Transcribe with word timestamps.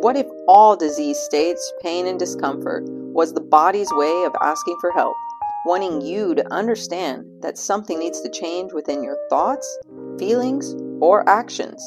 What 0.00 0.16
if 0.16 0.26
all 0.46 0.76
disease 0.76 1.18
states, 1.18 1.72
pain, 1.82 2.06
and 2.06 2.18
discomfort 2.18 2.84
was 2.86 3.32
the 3.32 3.40
body's 3.40 3.88
way 3.92 4.24
of 4.24 4.34
asking 4.42 4.76
for 4.82 4.92
help, 4.92 5.16
wanting 5.64 6.02
you 6.02 6.34
to 6.34 6.52
understand 6.52 7.24
that 7.40 7.56
something 7.56 7.98
needs 7.98 8.20
to 8.20 8.28
change 8.28 8.74
within 8.74 9.02
your 9.02 9.16
thoughts, 9.30 9.66
feelings, 10.18 10.74
or 11.00 11.26
actions? 11.26 11.82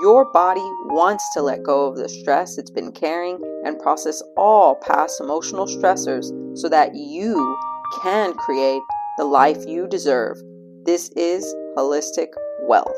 Your 0.00 0.24
body 0.32 0.64
wants 0.86 1.28
to 1.34 1.42
let 1.42 1.62
go 1.62 1.86
of 1.86 1.98
the 1.98 2.08
stress 2.08 2.56
it's 2.56 2.70
been 2.70 2.90
carrying 2.90 3.38
and 3.66 3.78
process 3.78 4.22
all 4.36 4.76
past 4.76 5.20
emotional 5.20 5.66
stressors 5.66 6.32
so 6.56 6.70
that 6.70 6.94
you 6.94 7.58
can 8.02 8.32
create 8.34 8.82
the 9.16 9.24
life 9.24 9.66
you 9.66 9.88
deserve. 9.88 10.36
This 10.84 11.08
is 11.16 11.54
holistic 11.74 12.28
wealth. 12.60 12.94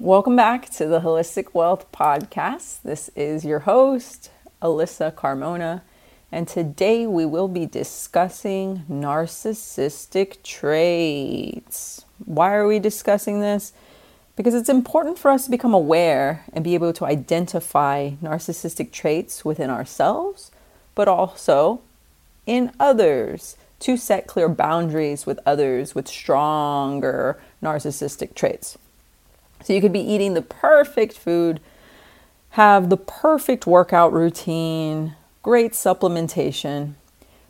Welcome 0.00 0.34
back 0.34 0.68
to 0.70 0.86
the 0.86 1.00
Holistic 1.00 1.54
Wealth 1.54 1.92
Podcast. 1.92 2.82
This 2.82 3.10
is 3.14 3.44
your 3.44 3.60
host, 3.60 4.32
Alyssa 4.60 5.12
Carmona, 5.14 5.82
and 6.32 6.48
today 6.48 7.06
we 7.06 7.24
will 7.24 7.48
be 7.48 7.66
discussing 7.66 8.82
narcissistic 8.90 10.42
traits. 10.42 12.04
Why 12.24 12.54
are 12.54 12.66
we 12.66 12.80
discussing 12.80 13.40
this? 13.40 13.72
Because 14.40 14.54
it's 14.54 14.70
important 14.70 15.18
for 15.18 15.30
us 15.30 15.44
to 15.44 15.50
become 15.50 15.74
aware 15.74 16.46
and 16.54 16.64
be 16.64 16.72
able 16.72 16.94
to 16.94 17.04
identify 17.04 18.12
narcissistic 18.22 18.90
traits 18.90 19.44
within 19.44 19.68
ourselves, 19.68 20.50
but 20.94 21.08
also 21.08 21.82
in 22.46 22.72
others 22.80 23.58
to 23.80 23.98
set 23.98 24.26
clear 24.26 24.48
boundaries 24.48 25.26
with 25.26 25.38
others 25.44 25.94
with 25.94 26.08
stronger 26.08 27.38
narcissistic 27.62 28.34
traits. 28.34 28.78
So 29.62 29.74
you 29.74 29.82
could 29.82 29.92
be 29.92 30.00
eating 30.00 30.32
the 30.32 30.40
perfect 30.40 31.18
food, 31.18 31.60
have 32.52 32.88
the 32.88 32.96
perfect 32.96 33.66
workout 33.66 34.10
routine, 34.10 35.16
great 35.42 35.72
supplementation. 35.72 36.94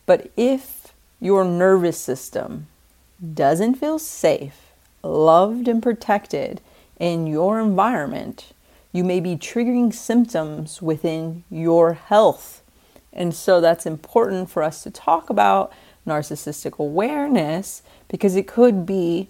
But 0.06 0.32
if 0.36 0.92
your 1.20 1.44
nervous 1.44 1.98
system 1.98 2.66
doesn't 3.32 3.76
feel 3.76 4.00
safe, 4.00 4.72
loved, 5.04 5.68
and 5.68 5.80
protected 5.80 6.60
in 7.00 7.26
your 7.26 7.58
environment, 7.58 8.52
you 8.92 9.02
may 9.02 9.18
be 9.18 9.34
triggering 9.34 9.92
symptoms 9.92 10.80
within 10.80 11.42
your 11.50 11.94
health. 11.94 12.62
And 13.12 13.34
so 13.34 13.60
that's 13.60 13.86
important 13.86 14.50
for 14.50 14.62
us 14.62 14.84
to 14.84 14.90
talk 14.90 15.30
about 15.30 15.72
narcissistic 16.06 16.78
awareness 16.78 17.82
because 18.08 18.36
it 18.36 18.46
could 18.46 18.86
be 18.86 19.28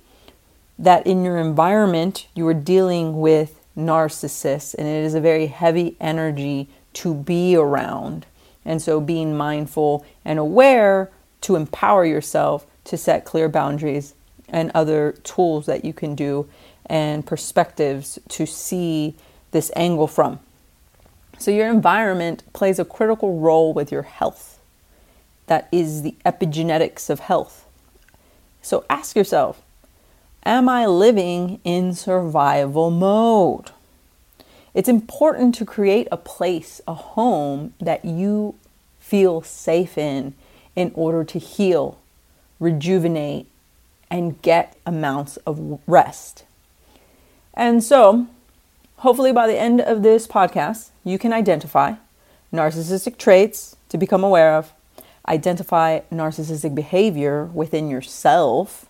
that 0.78 1.06
in 1.06 1.24
your 1.24 1.38
environment 1.38 2.26
you 2.34 2.46
are 2.46 2.54
dealing 2.54 3.20
with 3.20 3.60
narcissists 3.76 4.74
and 4.74 4.86
it 4.86 5.04
is 5.04 5.14
a 5.14 5.20
very 5.20 5.46
heavy 5.46 5.96
energy 6.00 6.68
to 6.92 7.14
be 7.14 7.56
around. 7.56 8.26
And 8.64 8.82
so 8.82 9.00
being 9.00 9.36
mindful 9.36 10.04
and 10.24 10.38
aware 10.38 11.10
to 11.42 11.56
empower 11.56 12.04
yourself 12.04 12.66
to 12.84 12.96
set 12.96 13.24
clear 13.24 13.48
boundaries 13.48 14.14
and 14.48 14.70
other 14.74 15.12
tools 15.22 15.66
that 15.66 15.84
you 15.84 15.92
can 15.92 16.14
do 16.14 16.48
and 16.90 17.24
perspectives 17.24 18.18
to 18.28 18.44
see 18.44 19.14
this 19.52 19.70
angle 19.76 20.08
from. 20.08 20.40
So, 21.38 21.50
your 21.50 21.68
environment 21.68 22.42
plays 22.52 22.78
a 22.78 22.84
critical 22.84 23.38
role 23.38 23.72
with 23.72 23.90
your 23.90 24.02
health. 24.02 24.60
That 25.46 25.68
is 25.72 26.02
the 26.02 26.16
epigenetics 26.26 27.08
of 27.08 27.20
health. 27.20 27.64
So, 28.60 28.84
ask 28.90 29.16
yourself 29.16 29.62
Am 30.44 30.68
I 30.68 30.84
living 30.84 31.60
in 31.64 31.94
survival 31.94 32.90
mode? 32.90 33.70
It's 34.74 34.88
important 34.88 35.54
to 35.56 35.64
create 35.64 36.08
a 36.10 36.16
place, 36.16 36.80
a 36.86 36.94
home 36.94 37.72
that 37.80 38.04
you 38.04 38.56
feel 38.98 39.42
safe 39.42 39.96
in 39.96 40.34
in 40.76 40.92
order 40.94 41.24
to 41.24 41.38
heal, 41.38 41.98
rejuvenate, 42.58 43.46
and 44.10 44.40
get 44.42 44.76
amounts 44.84 45.36
of 45.38 45.80
rest. 45.86 46.44
And 47.54 47.82
so, 47.82 48.26
hopefully, 48.98 49.32
by 49.32 49.46
the 49.46 49.58
end 49.58 49.80
of 49.80 50.02
this 50.02 50.26
podcast, 50.26 50.90
you 51.04 51.18
can 51.18 51.32
identify 51.32 51.94
narcissistic 52.52 53.18
traits 53.18 53.76
to 53.88 53.98
become 53.98 54.24
aware 54.24 54.54
of, 54.54 54.72
identify 55.28 56.00
narcissistic 56.12 56.74
behavior 56.74 57.44
within 57.46 57.88
yourself 57.88 58.86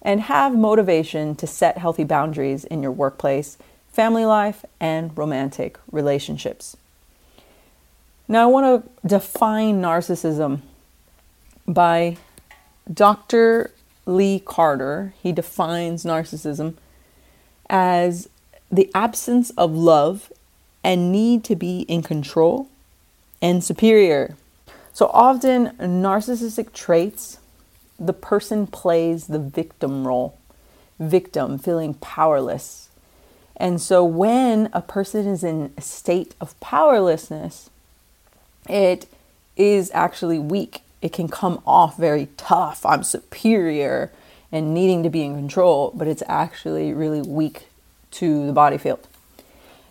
and 0.00 0.22
have 0.22 0.54
motivation 0.56 1.34
to 1.36 1.46
set 1.46 1.78
healthy 1.78 2.04
boundaries 2.04 2.64
in 2.64 2.82
your 2.82 2.90
workplace, 2.90 3.56
family 3.92 4.24
life, 4.24 4.64
and 4.80 5.16
romantic 5.16 5.78
relationships. 5.90 6.76
Now, 8.26 8.42
I 8.42 8.46
want 8.46 8.84
to 8.84 9.08
define 9.08 9.80
narcissism 9.80 10.60
by 11.68 12.16
Dr. 12.92 13.70
Lee 14.06 14.40
Carter. 14.40 15.14
He 15.22 15.32
defines 15.32 16.04
narcissism 16.04 16.74
as 17.72 18.28
the 18.70 18.90
absence 18.94 19.50
of 19.56 19.74
love 19.74 20.30
and 20.84 21.10
need 21.10 21.42
to 21.44 21.56
be 21.56 21.80
in 21.82 22.02
control 22.02 22.68
and 23.40 23.64
superior. 23.64 24.36
So 24.92 25.06
often, 25.06 25.70
narcissistic 25.78 26.72
traits 26.72 27.38
the 27.98 28.12
person 28.12 28.66
plays 28.66 29.28
the 29.28 29.38
victim 29.38 30.06
role, 30.06 30.36
victim, 30.98 31.58
feeling 31.58 31.94
powerless. 31.94 32.88
And 33.56 33.80
so 33.80 34.04
when 34.04 34.68
a 34.72 34.82
person 34.82 35.26
is 35.26 35.44
in 35.44 35.72
a 35.76 35.80
state 35.80 36.34
of 36.40 36.58
powerlessness, 36.60 37.70
it 38.68 39.06
is 39.56 39.90
actually 39.94 40.38
weak. 40.38 40.82
It 41.00 41.12
can 41.12 41.28
come 41.28 41.62
off 41.64 41.96
very 41.96 42.28
tough. 42.36 42.84
I'm 42.84 43.04
superior 43.04 44.10
and 44.52 44.74
needing 44.74 45.02
to 45.02 45.10
be 45.10 45.22
in 45.22 45.34
control, 45.34 45.92
but 45.96 46.06
it's 46.06 46.22
actually 46.28 46.92
really 46.92 47.22
weak 47.22 47.66
to 48.12 48.46
the 48.46 48.52
body 48.52 48.78
field. 48.78 49.08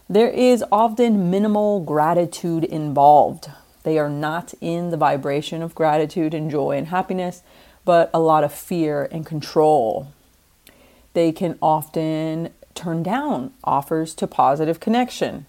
There 0.07 0.29
is 0.29 0.63
often 0.71 1.29
minimal 1.31 1.79
gratitude 1.81 2.63
involved. 2.63 3.49
They 3.83 3.97
are 3.97 4.09
not 4.09 4.53
in 4.61 4.91
the 4.91 4.97
vibration 4.97 5.61
of 5.61 5.73
gratitude 5.73 6.33
and 6.33 6.51
joy 6.51 6.77
and 6.77 6.87
happiness 6.87 7.41
but 7.85 8.09
a 8.13 8.19
lot 8.19 8.43
of 8.43 8.53
fear 8.53 9.07
and 9.11 9.25
control. 9.25 10.11
They 11.13 11.31
can 11.31 11.57
often 11.61 12.53
turn 12.73 13.03
down 13.03 13.53
offers 13.63 14.13
to 14.15 14.27
positive 14.27 14.79
connection. 14.79 15.45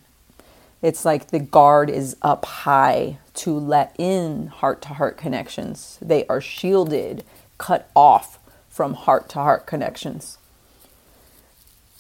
It's 0.81 1.05
like 1.05 1.29
the 1.29 1.39
guard 1.39 1.89
is 1.89 2.17
up 2.23 2.45
high 2.45 3.19
to 3.35 3.57
let 3.57 3.95
in 3.99 4.49
heart 4.49 4.83
to 4.83 4.89
heart 4.89 5.17
connections. 5.17 5.99
They 6.03 6.27
are 6.27 6.41
shielded, 6.41 7.25
cut 7.59 7.89
off 7.95 8.39
from 8.73 8.95
heart 8.95 9.29
to 9.29 9.39
heart 9.39 9.67
connections. 9.67 10.39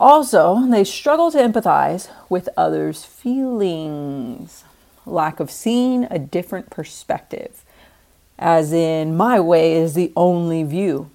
Also, 0.00 0.66
they 0.68 0.82
struggle 0.82 1.30
to 1.30 1.38
empathize 1.38 2.08
with 2.28 2.48
others' 2.56 3.04
feelings, 3.04 4.64
lack 5.06 5.38
of 5.38 5.52
seeing 5.52 6.08
a 6.10 6.18
different 6.18 6.70
perspective 6.70 7.62
as 8.42 8.72
in, 8.72 9.16
my 9.16 9.38
way 9.38 9.74
is 9.74 9.94
the 9.94 10.12
only 10.16 10.64
view. 10.64 11.08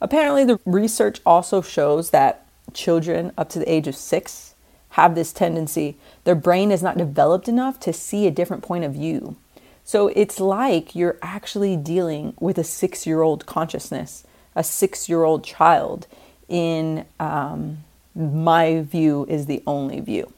Apparently, 0.00 0.44
the 0.44 0.60
research 0.64 1.20
also 1.26 1.60
shows 1.60 2.10
that 2.10 2.46
children 2.72 3.32
up 3.36 3.48
to 3.48 3.58
the 3.58 3.70
age 3.70 3.88
of 3.88 3.96
six 3.96 4.54
have 4.90 5.16
this 5.16 5.32
tendency. 5.32 5.96
Their 6.22 6.36
brain 6.36 6.70
is 6.70 6.82
not 6.82 6.96
developed 6.96 7.48
enough 7.48 7.80
to 7.80 7.92
see 7.92 8.26
a 8.26 8.30
different 8.30 8.62
point 8.62 8.84
of 8.84 8.92
view. 8.92 9.36
So 9.84 10.08
it's 10.08 10.38
like 10.38 10.94
you're 10.94 11.18
actually 11.22 11.76
dealing 11.76 12.34
with 12.38 12.56
a 12.56 12.64
six 12.64 13.04
year 13.04 13.22
old 13.22 13.44
consciousness, 13.46 14.24
a 14.58 14.64
six 14.64 15.08
year 15.08 15.22
old 15.22 15.44
child 15.44 16.06
in 16.48 17.06
um, 17.20 17.78
my 18.14 18.82
view 18.82 19.24
is 19.28 19.46
the 19.46 19.62
only 19.66 20.00
view. 20.00 20.30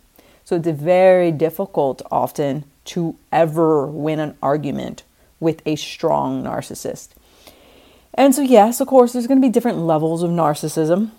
So 0.45 0.57
it's 0.57 0.69
very 0.69 1.33
difficult 1.33 2.03
often 2.11 2.65
to 2.87 3.17
ever 3.33 3.87
win 3.87 4.21
an 4.21 4.37
argument 4.43 5.05
with 5.41 5.63
a 5.67 5.77
strong 5.77 6.45
narcissist. 6.45 7.09
And 8.13 8.35
so, 8.35 8.43
yes, 8.43 8.81
of 8.81 8.89
course, 8.89 9.13
there's 9.13 9.27
going 9.27 9.41
to 9.41 9.47
be 9.47 9.53
different 9.53 9.79
levels 9.79 10.23
of 10.23 10.31
narcissism. 10.31 11.13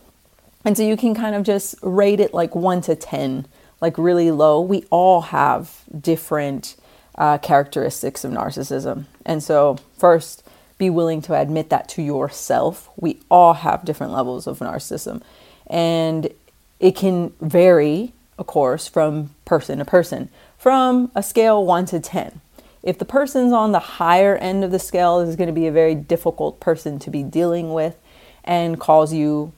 And 0.64 0.78
so 0.78 0.84
you 0.84 0.96
can 0.96 1.16
kind 1.16 1.34
of 1.34 1.44
just 1.44 1.76
rate 1.82 2.20
it 2.20 2.34
like 2.34 2.54
one 2.54 2.82
to 2.82 2.96
10, 2.96 3.48
like 3.80 3.98
really 3.98 4.30
low. 4.30 4.62
We 4.62 4.84
all 4.92 5.22
have 5.22 5.82
different 6.00 6.76
uh, 7.18 7.40
characteristics 7.40 8.24
of 8.24 8.32
narcissism. 8.32 9.06
And 9.26 9.42
so, 9.42 9.78
first, 9.98 10.44
be 10.82 10.90
willing 10.90 11.22
to 11.22 11.34
admit 11.34 11.70
that 11.70 11.88
to 11.90 12.02
yourself. 12.02 12.90
We 12.98 13.20
all 13.30 13.54
have 13.54 13.86
different 13.86 14.12
levels 14.12 14.48
of 14.48 14.60
narcissism. 14.60 15.22
And 15.68 16.34
it 16.80 16.96
can 16.98 17.34
vary, 17.40 18.12
of 18.38 18.48
course, 18.48 18.88
from 18.88 19.34
person 19.46 19.80
to 19.80 19.86
person, 19.86 20.30
from 20.58 21.12
a 21.16 21.24
scale 21.24 21.66
1 21.66 21.86
to 21.88 22.00
10 22.02 22.42
if 22.84 22.98
the 22.98 23.06
person's 23.06 23.54
on 23.54 23.72
the 23.72 23.80
higher 23.80 24.36
end 24.36 24.64
of 24.64 24.72
the 24.72 24.80
scale, 24.80 25.20
is 25.20 25.36
going 25.36 25.48
to 25.48 25.54
be 25.54 25.68
a 25.68 25.72
very 25.72 25.96
difficult 25.96 26.60
person 26.60 26.98
to 27.00 27.10
be 27.10 27.24
dealing 27.24 27.74
with 27.74 27.96
and 28.44 28.80
cause 28.80 29.14
you 29.14 29.54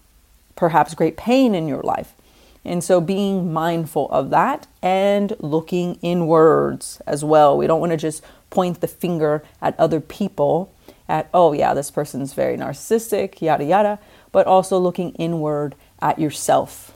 perhaps 0.56 0.94
great 0.94 1.16
pain 1.16 1.56
in 1.56 1.68
your 1.68 1.81
life. 1.81 2.14
And 2.66 2.84
so 2.84 3.02
being 3.02 3.52
mindful 3.52 4.10
of 4.10 4.30
that 4.31 4.68
and 4.81 5.36
looking 5.40 6.00
inwards 6.02 7.02
as 7.06 7.24
well. 7.24 7.58
We 7.58 7.68
don't 7.68 7.80
want 7.80 7.92
to 7.92 7.98
just 7.98 8.24
point 8.50 8.81
the 8.81 8.88
finger 8.88 9.44
at 9.62 9.78
other 9.80 10.00
people 10.00 10.73
at, 11.07 11.29
oh, 11.33 11.53
yeah, 11.53 11.73
this 11.73 11.91
person's 11.91 12.33
very 12.33 12.57
narcissistic, 12.57 13.41
yada, 13.41 13.65
yada, 13.65 14.00
but 14.31 14.47
also 14.47 14.77
looking 14.77 15.11
inward 15.11 15.75
at 16.01 16.19
yourself, 16.19 16.95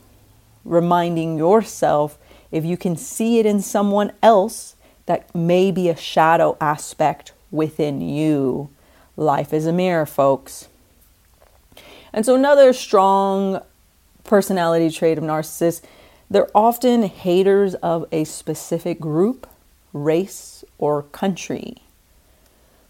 reminding 0.64 1.38
yourself 1.38 2.18
if 2.50 2.64
you 2.64 2.76
can 2.76 2.96
see 2.96 3.38
it 3.38 3.46
in 3.46 3.60
someone 3.60 4.12
else, 4.22 4.76
that 5.06 5.34
may 5.34 5.70
be 5.70 5.88
a 5.88 5.96
shadow 5.96 6.56
aspect 6.60 7.32
within 7.50 8.00
you. 8.00 8.68
Life 9.16 9.52
is 9.52 9.66
a 9.66 9.72
mirror, 9.72 10.06
folks. 10.06 10.68
And 12.12 12.24
so, 12.24 12.34
another 12.34 12.72
strong 12.72 13.62
personality 14.24 14.90
trait 14.90 15.18
of 15.18 15.24
narcissists, 15.24 15.82
they're 16.30 16.50
often 16.54 17.02
haters 17.04 17.74
of 17.76 18.06
a 18.12 18.24
specific 18.24 19.00
group, 19.00 19.46
race, 19.92 20.64
or 20.78 21.02
country. 21.02 21.76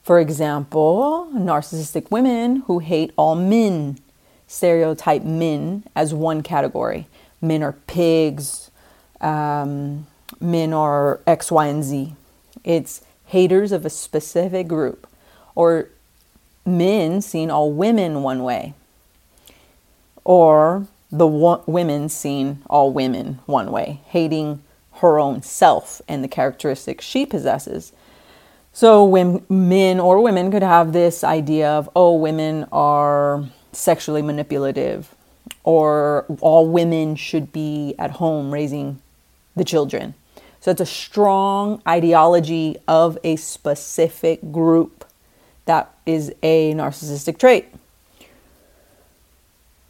For 0.08 0.20
example, 0.20 1.28
narcissistic 1.34 2.10
women 2.10 2.62
who 2.66 2.78
hate 2.78 3.12
all 3.18 3.34
men 3.34 3.98
stereotype 4.46 5.22
men 5.22 5.84
as 5.94 6.14
one 6.14 6.42
category. 6.42 7.06
Men 7.42 7.62
are 7.62 7.74
pigs, 7.86 8.70
um, 9.20 10.06
men 10.40 10.72
are 10.72 11.20
X, 11.26 11.52
Y, 11.52 11.66
and 11.66 11.84
Z. 11.84 12.14
It's 12.64 13.02
haters 13.26 13.70
of 13.70 13.84
a 13.84 13.90
specific 13.90 14.66
group. 14.66 15.06
Or 15.54 15.90
men 16.64 17.20
seeing 17.20 17.50
all 17.50 17.70
women 17.70 18.22
one 18.22 18.42
way. 18.42 18.72
Or 20.24 20.86
the 21.12 21.26
women 21.26 22.08
seeing 22.08 22.62
all 22.70 22.94
women 22.94 23.40
one 23.44 23.70
way, 23.70 24.00
hating 24.06 24.62
her 25.02 25.18
own 25.18 25.42
self 25.42 26.00
and 26.08 26.24
the 26.24 26.28
characteristics 26.28 27.04
she 27.04 27.26
possesses. 27.26 27.92
So, 28.72 29.04
when 29.04 29.44
men 29.48 29.98
or 29.98 30.20
women 30.20 30.50
could 30.50 30.62
have 30.62 30.92
this 30.92 31.24
idea 31.24 31.68
of, 31.68 31.90
oh, 31.96 32.14
women 32.14 32.66
are 32.70 33.44
sexually 33.72 34.22
manipulative, 34.22 35.14
or 35.64 36.26
all 36.40 36.68
women 36.68 37.16
should 37.16 37.52
be 37.52 37.94
at 37.98 38.12
home 38.12 38.52
raising 38.52 39.00
the 39.56 39.64
children. 39.64 40.14
So, 40.60 40.70
it's 40.70 40.80
a 40.80 40.86
strong 40.86 41.82
ideology 41.88 42.76
of 42.86 43.18
a 43.24 43.36
specific 43.36 44.52
group 44.52 45.04
that 45.64 45.92
is 46.06 46.32
a 46.42 46.72
narcissistic 46.74 47.38
trait. 47.38 47.66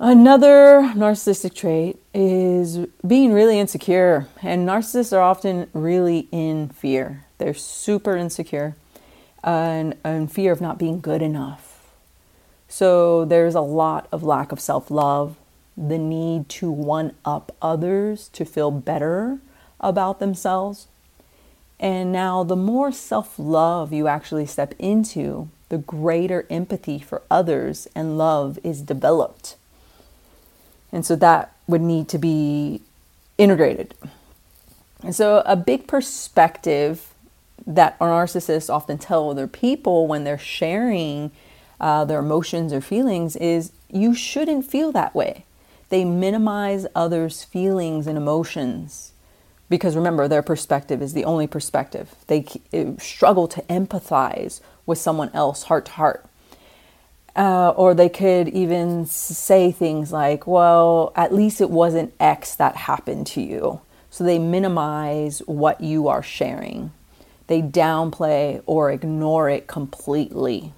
Another 0.00 0.92
narcissistic 0.94 1.54
trait 1.54 2.00
is 2.14 2.78
being 3.06 3.32
really 3.32 3.58
insecure, 3.58 4.28
and 4.42 4.66
narcissists 4.66 5.12
are 5.12 5.20
often 5.20 5.68
really 5.72 6.28
in 6.30 6.68
fear. 6.68 7.24
They're 7.38 7.54
super 7.54 8.16
insecure 8.16 8.76
and 9.42 9.96
in 10.04 10.28
fear 10.28 10.52
of 10.52 10.60
not 10.60 10.78
being 10.78 11.00
good 11.00 11.22
enough. 11.22 11.78
So 12.68 13.24
there's 13.24 13.54
a 13.54 13.60
lot 13.60 14.08
of 14.12 14.22
lack 14.22 14.52
of 14.52 14.60
self 14.60 14.90
love, 14.90 15.36
the 15.76 15.98
need 15.98 16.48
to 16.50 16.70
one 16.70 17.14
up 17.24 17.54
others 17.62 18.28
to 18.30 18.44
feel 18.44 18.70
better 18.70 19.38
about 19.80 20.18
themselves. 20.18 20.88
And 21.80 22.10
now, 22.12 22.42
the 22.42 22.56
more 22.56 22.90
self 22.92 23.38
love 23.38 23.92
you 23.92 24.08
actually 24.08 24.46
step 24.46 24.74
into, 24.78 25.48
the 25.68 25.78
greater 25.78 26.46
empathy 26.50 26.98
for 26.98 27.22
others 27.30 27.88
and 27.94 28.18
love 28.18 28.58
is 28.64 28.82
developed. 28.82 29.56
And 30.90 31.06
so 31.06 31.14
that 31.16 31.54
would 31.66 31.82
need 31.82 32.08
to 32.08 32.18
be 32.18 32.82
integrated. 33.36 33.94
And 35.02 35.14
so, 35.14 35.42
a 35.46 35.54
big 35.54 35.86
perspective 35.86 37.14
that 37.66 37.96
our 38.00 38.08
narcissists 38.08 38.72
often 38.72 38.98
tell 38.98 39.30
other 39.30 39.46
people 39.46 40.06
when 40.06 40.24
they're 40.24 40.38
sharing 40.38 41.30
uh, 41.80 42.04
their 42.04 42.20
emotions 42.20 42.72
or 42.72 42.80
feelings 42.80 43.36
is 43.36 43.72
you 43.88 44.14
shouldn't 44.14 44.64
feel 44.64 44.92
that 44.92 45.14
way. 45.14 45.44
They 45.88 46.04
minimize 46.04 46.86
others' 46.94 47.44
feelings 47.44 48.06
and 48.06 48.18
emotions 48.18 49.12
because 49.68 49.96
remember, 49.96 50.28
their 50.28 50.42
perspective 50.42 51.02
is 51.02 51.12
the 51.12 51.24
only 51.24 51.46
perspective. 51.46 52.14
They 52.26 52.46
struggle 52.98 53.48
to 53.48 53.62
empathize 53.62 54.60
with 54.86 54.98
someone 54.98 55.30
else 55.34 55.64
heart 55.64 55.86
to 55.86 55.92
heart. 55.92 56.24
Uh, 57.36 57.70
or 57.70 57.94
they 57.94 58.08
could 58.08 58.48
even 58.48 59.06
say 59.06 59.70
things 59.70 60.10
like, 60.10 60.46
well, 60.46 61.12
at 61.14 61.32
least 61.32 61.60
it 61.60 61.70
wasn't 61.70 62.12
X 62.18 62.54
that 62.56 62.74
happened 62.74 63.26
to 63.28 63.42
you. 63.42 63.80
So 64.10 64.24
they 64.24 64.38
minimize 64.38 65.40
what 65.40 65.80
you 65.80 66.08
are 66.08 66.22
sharing. 66.22 66.90
They 67.48 67.60
downplay 67.60 68.62
or 68.66 68.90
ignore 68.92 69.50
it 69.50 69.66
completely. 69.66 70.72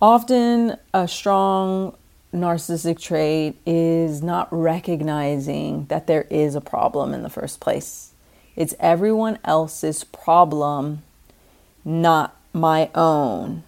Often, 0.00 0.76
a 0.94 1.06
strong 1.06 1.94
narcissistic 2.32 3.00
trait 3.00 3.56
is 3.64 4.22
not 4.22 4.48
recognizing 4.50 5.86
that 5.86 6.06
there 6.06 6.26
is 6.30 6.54
a 6.54 6.60
problem 6.60 7.14
in 7.14 7.22
the 7.22 7.30
first 7.30 7.60
place. 7.60 8.12
It's 8.54 8.74
everyone 8.78 9.38
else's 9.44 10.04
problem, 10.04 11.02
not 11.84 12.36
my 12.52 12.90
own. 12.94 13.64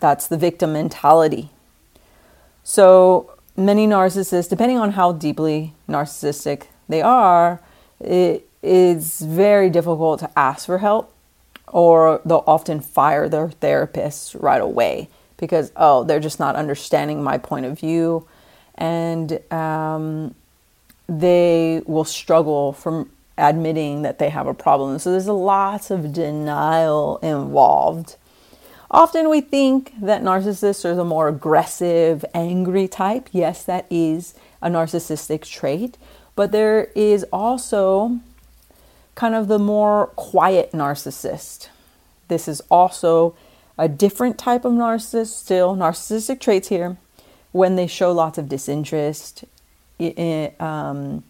That's 0.00 0.26
the 0.26 0.36
victim 0.36 0.72
mentality. 0.72 1.50
So 2.64 3.32
many 3.56 3.86
narcissists, 3.86 4.48
depending 4.48 4.78
on 4.78 4.92
how 4.92 5.12
deeply 5.12 5.74
narcissistic 5.88 6.66
they 6.88 7.02
are, 7.02 7.60
it 8.00 8.47
is 8.62 9.20
very 9.20 9.70
difficult 9.70 10.20
to 10.20 10.30
ask 10.36 10.66
for 10.66 10.78
help, 10.78 11.12
or 11.68 12.20
they'll 12.24 12.44
often 12.46 12.80
fire 12.80 13.28
their 13.28 13.48
therapists 13.48 14.40
right 14.40 14.60
away 14.60 15.08
because, 15.36 15.70
oh, 15.76 16.04
they're 16.04 16.20
just 16.20 16.40
not 16.40 16.56
understanding 16.56 17.22
my 17.22 17.38
point 17.38 17.66
of 17.66 17.78
view. 17.78 18.26
And 18.74 19.40
um, 19.52 20.34
they 21.08 21.82
will 21.86 22.04
struggle 22.04 22.72
from 22.72 23.10
admitting 23.36 24.02
that 24.02 24.18
they 24.18 24.30
have 24.30 24.46
a 24.46 24.54
problem. 24.54 24.98
So 24.98 25.12
there's 25.12 25.26
a 25.26 25.32
lot 25.32 25.90
of 25.90 26.12
denial 26.12 27.18
involved. 27.18 28.16
Often 28.90 29.28
we 29.28 29.40
think 29.40 29.92
that 30.00 30.22
narcissists 30.22 30.84
are 30.84 30.94
the 30.94 31.04
more 31.04 31.28
aggressive, 31.28 32.24
angry 32.34 32.88
type. 32.88 33.28
Yes, 33.32 33.62
that 33.64 33.86
is 33.90 34.34
a 34.62 34.68
narcissistic 34.68 35.48
trait. 35.48 35.96
But 36.34 36.52
there 36.52 36.84
is 36.94 37.24
also 37.32 38.18
kind 39.18 39.34
of 39.34 39.48
the 39.48 39.58
more 39.58 40.06
quiet 40.14 40.70
narcissist. 40.70 41.70
This 42.28 42.46
is 42.46 42.62
also 42.70 43.34
a 43.76 43.88
different 43.88 44.38
type 44.38 44.64
of 44.64 44.72
narcissist, 44.72 45.32
still 45.34 45.74
narcissistic 45.74 46.38
traits 46.38 46.68
here, 46.68 46.98
when 47.50 47.74
they 47.74 47.88
show 47.88 48.12
lots 48.12 48.38
of 48.38 48.48
disinterest. 48.48 49.42
Um, 50.60 51.24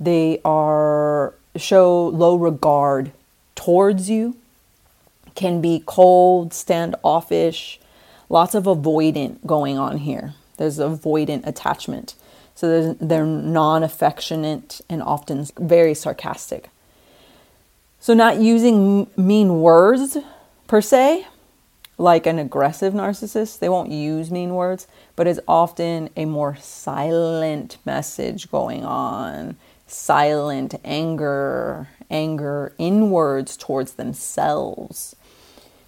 they 0.00 0.40
are 0.42 1.34
show 1.54 2.06
low 2.06 2.34
regard 2.34 3.12
towards 3.54 4.08
you 4.08 4.34
can 5.34 5.60
be 5.60 5.82
cold, 5.84 6.54
standoffish, 6.54 7.78
lots 8.30 8.54
of 8.54 8.64
avoidant 8.64 9.44
going 9.44 9.76
on 9.76 9.98
here. 9.98 10.32
There's 10.56 10.78
avoidant 10.78 11.46
attachment. 11.46 12.14
So 12.54 12.94
they're 12.94 13.26
non 13.26 13.82
affectionate 13.82 14.80
and 14.88 15.02
often 15.02 15.46
very 15.58 15.92
sarcastic. 15.92 16.70
So, 18.00 18.14
not 18.14 18.40
using 18.40 19.08
mean 19.16 19.60
words 19.60 20.16
per 20.66 20.80
se, 20.80 21.26
like 21.98 22.26
an 22.26 22.38
aggressive 22.38 22.94
narcissist, 22.94 23.58
they 23.58 23.68
won't 23.68 23.90
use 23.90 24.30
mean 24.30 24.54
words, 24.54 24.86
but 25.16 25.26
it's 25.26 25.40
often 25.48 26.08
a 26.16 26.24
more 26.24 26.56
silent 26.56 27.78
message 27.84 28.50
going 28.50 28.84
on, 28.84 29.56
silent 29.86 30.76
anger, 30.84 31.88
anger 32.10 32.72
inwards 32.78 33.56
towards 33.56 33.94
themselves 33.94 35.16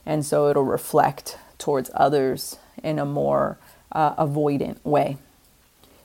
and 0.07 0.25
so 0.25 0.49
it'll 0.49 0.65
reflect 0.65 1.39
towards 1.59 1.91
others 1.95 2.59
in 2.83 2.99
a 2.99 3.05
more 3.05 3.59
uh, 3.93 4.15
avoidant 4.25 4.85
way. 4.85 5.17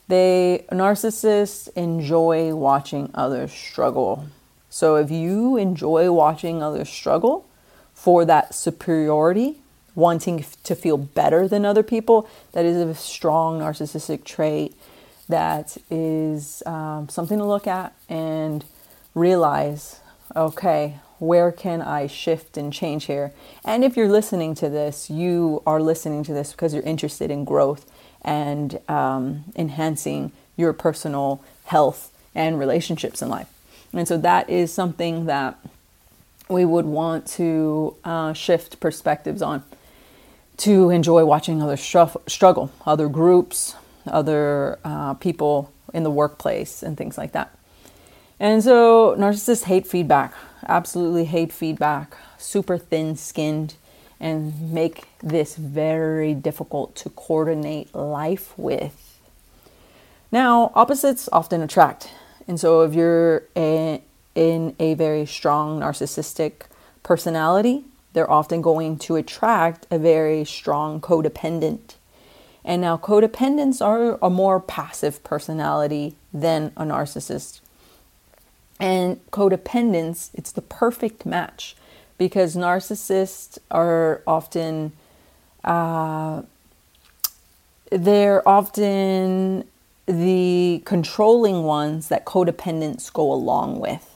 They 0.08 0.66
narcissists 0.72 1.70
enjoy 1.76 2.54
watching 2.54 3.10
others 3.14 3.52
struggle. 3.52 4.28
So 4.76 4.98
if 4.98 5.10
you 5.10 5.56
enjoy 5.56 6.12
watching 6.12 6.62
others 6.62 6.90
struggle 6.90 7.48
for 7.94 8.26
that 8.26 8.54
superiority, 8.54 9.60
wanting 9.96 10.44
to 10.66 10.76
feel 10.76 10.98
better 10.98 11.48
than 11.48 11.64
other 11.64 11.82
people, 11.82 12.28
that 12.52 12.66
is 12.66 12.76
a 12.76 12.94
strong 12.94 13.62
narcissistic 13.62 14.26
trait 14.26 14.76
that 15.30 15.78
is 15.90 16.62
um, 16.66 17.08
something 17.08 17.38
to 17.38 17.46
look 17.46 17.68
at 17.68 17.96
and 18.10 18.66
realize 19.14 20.02
okay, 20.36 21.00
Where 21.20 21.54
can 21.54 21.82
I 21.82 22.08
shift 22.08 22.58
and 22.58 22.74
change 22.74 23.06
here? 23.06 23.32
And 23.64 23.82
if 23.82 23.96
you're 23.96 24.10
listening 24.10 24.56
to 24.56 24.68
this, 24.68 25.10
you 25.10 25.64
are 25.66 25.82
listening 25.82 26.26
to 26.26 26.34
this 26.34 26.52
because 26.52 26.74
you're 26.74 26.84
interested 26.84 27.32
in 27.32 27.46
growth 27.46 27.90
and 28.24 28.78
um, 28.90 29.46
enhancing 29.56 30.34
your 30.58 30.74
personal 30.74 31.42
health 31.64 32.12
and 32.36 32.60
relationships 32.60 33.22
in 33.22 33.30
life. 33.30 33.55
And 33.96 34.08
so 34.08 34.18
that 34.18 34.50
is 34.50 34.74
something 34.74 35.26
that 35.26 35.58
we 36.50 36.66
would 36.66 36.86
want 36.86 37.26
to 37.28 37.96
uh, 38.04 38.34
shift 38.34 38.80
perspectives 38.80 39.42
on 39.42 39.64
to 40.58 40.90
enjoy 40.90 41.26
watching 41.26 41.62
others 41.62 41.82
struggle, 41.82 42.72
other 42.86 43.10
groups, 43.10 43.76
other 44.06 44.80
uh, 44.84 45.14
people 45.16 45.72
in 45.94 46.04
the 46.04 46.12
workplace, 46.12 46.84
and 46.84 46.98
things 46.98 47.18
like 47.18 47.32
that. 47.32 47.58
And 48.40 48.64
so 48.64 49.16
narcissists 49.18 49.64
hate 49.64 49.88
feedback, 49.88 50.34
absolutely 50.68 51.26
hate 51.26 51.52
feedback, 51.52 52.16
super 52.38 52.78
thin 52.78 53.16
skinned, 53.16 53.76
and 54.20 54.74
make 54.74 55.06
this 55.22 55.56
very 55.56 56.34
difficult 56.34 56.96
to 56.98 57.10
coordinate 57.10 57.94
life 57.96 58.58
with. 58.58 59.20
Now, 60.32 60.72
opposites 60.76 61.30
often 61.32 61.62
attract. 61.62 62.10
And 62.48 62.60
so 62.60 62.82
if 62.82 62.94
you're 62.94 63.44
in 63.56 64.76
a 64.80 64.94
very 64.94 65.26
strong 65.26 65.80
narcissistic 65.80 66.68
personality, 67.04 67.86
they're 68.14 68.30
often 68.30 68.62
going 68.62 68.98
to 69.00 69.16
attract 69.16 69.88
a 69.92 69.98
very 69.98 70.46
strong 70.46 71.02
codependent. 71.02 71.96
And 72.64 72.82
now, 72.82 72.98
codependents 72.98 73.86
are 73.86 74.18
a 74.22 74.30
more 74.30 74.60
passive 74.60 75.24
personality 75.24 76.16
than 76.34 76.72
a 76.76 76.84
narcissist. 76.84 77.60
And 78.80 79.20
codependence, 79.32 80.32
it's 80.34 80.52
the 80.52 80.62
perfect 80.62 81.26
match 81.26 81.76
because 82.18 82.56
narcissists 82.56 83.60
are 83.70 84.24
often 84.26 84.94
uh, 85.64 86.44
they're 87.92 88.48
often 88.48 89.68
the 90.06 90.82
controlling 90.86 91.64
ones 91.64 92.10
that 92.10 92.26
codependents 92.26 93.12
go 93.12 93.32
along 93.32 93.80
with. 93.80 94.12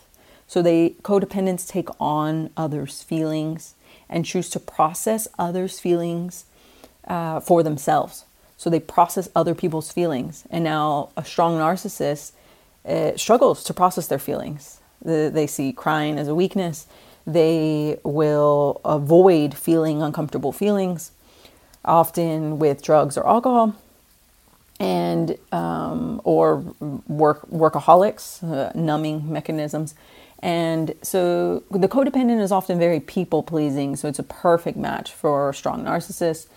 So 0.47 0.61
they 0.61 0.91
codependents 1.03 1.67
take 1.67 1.89
on 1.99 2.49
others' 2.57 3.03
feelings 3.03 3.75
and 4.09 4.25
choose 4.25 4.49
to 4.51 4.59
process 4.59 5.27
others' 5.37 5.79
feelings 5.79 6.45
uh, 7.07 7.39
for 7.39 7.63
themselves. 7.63 8.25
So 8.57 8.69
they 8.69 8.79
process 8.79 9.29
other 9.35 9.55
people's 9.55 9.91
feelings. 9.91 10.43
And 10.49 10.63
now 10.63 11.09
a 11.15 11.23
strong 11.23 11.57
narcissist 11.57 12.33
uh, 12.85 13.15
struggles 13.15 13.63
to 13.65 13.73
process 13.73 14.07
their 14.07 14.19
feelings. 14.19 14.79
The, 15.01 15.31
they 15.33 15.47
see 15.47 15.71
crying 15.71 16.19
as 16.19 16.27
a 16.27 16.35
weakness. 16.35 16.87
They 17.25 17.99
will 18.03 18.81
avoid 18.83 19.53
feeling 19.55 20.01
uncomfortable 20.01 20.51
feelings, 20.51 21.11
often 21.85 22.59
with 22.59 22.81
drugs 22.81 23.17
or 23.17 23.27
alcohol, 23.27 23.75
and 24.79 25.37
um, 25.51 26.21
or 26.23 26.57
work 27.07 27.49
workaholics, 27.49 28.43
uh, 28.43 28.71
numbing 28.73 29.31
mechanisms. 29.31 29.95
And 30.41 30.95
so 31.01 31.63
the 31.69 31.89
codependent 31.89 32.41
is 32.41 32.51
often 32.51 32.79
very 32.79 33.01
people 33.01 33.43
pleasing, 33.43 33.95
so 33.97 34.07
it's 34.07 34.19
a 34.19 34.23
perfect 34.23 34.77
match 34.77 35.11
for 35.11 35.51
strong 35.51 35.83
narcissist. 35.83 36.47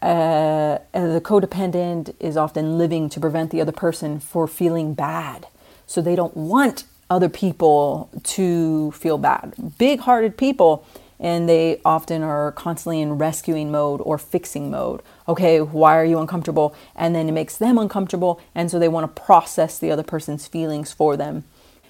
Uh, 0.00 0.78
the 0.92 1.20
codependent 1.24 2.14
is 2.20 2.36
often 2.36 2.78
living 2.78 3.08
to 3.08 3.20
prevent 3.20 3.50
the 3.50 3.60
other 3.60 3.72
person 3.72 4.20
for 4.20 4.46
feeling 4.46 4.94
bad. 4.94 5.46
So 5.86 6.00
they 6.00 6.16
don't 6.16 6.36
want 6.36 6.84
other 7.10 7.28
people 7.28 8.08
to 8.22 8.90
feel 8.92 9.18
bad. 9.18 9.54
Big 9.78 10.00
hearted 10.00 10.36
people, 10.36 10.86
and 11.22 11.48
they 11.48 11.80
often 11.84 12.22
are 12.24 12.50
constantly 12.52 13.00
in 13.00 13.16
rescuing 13.16 13.70
mode 13.70 14.00
or 14.04 14.18
fixing 14.18 14.70
mode. 14.70 15.00
Okay, 15.28 15.60
why 15.60 15.96
are 15.96 16.04
you 16.04 16.18
uncomfortable? 16.18 16.74
And 16.96 17.14
then 17.14 17.28
it 17.28 17.32
makes 17.32 17.56
them 17.56 17.78
uncomfortable, 17.78 18.40
and 18.56 18.68
so 18.70 18.78
they 18.78 18.88
want 18.88 19.14
to 19.14 19.22
process 19.22 19.78
the 19.78 19.92
other 19.92 20.02
person's 20.02 20.48
feelings 20.48 20.92
for 20.92 21.16
them. 21.16 21.44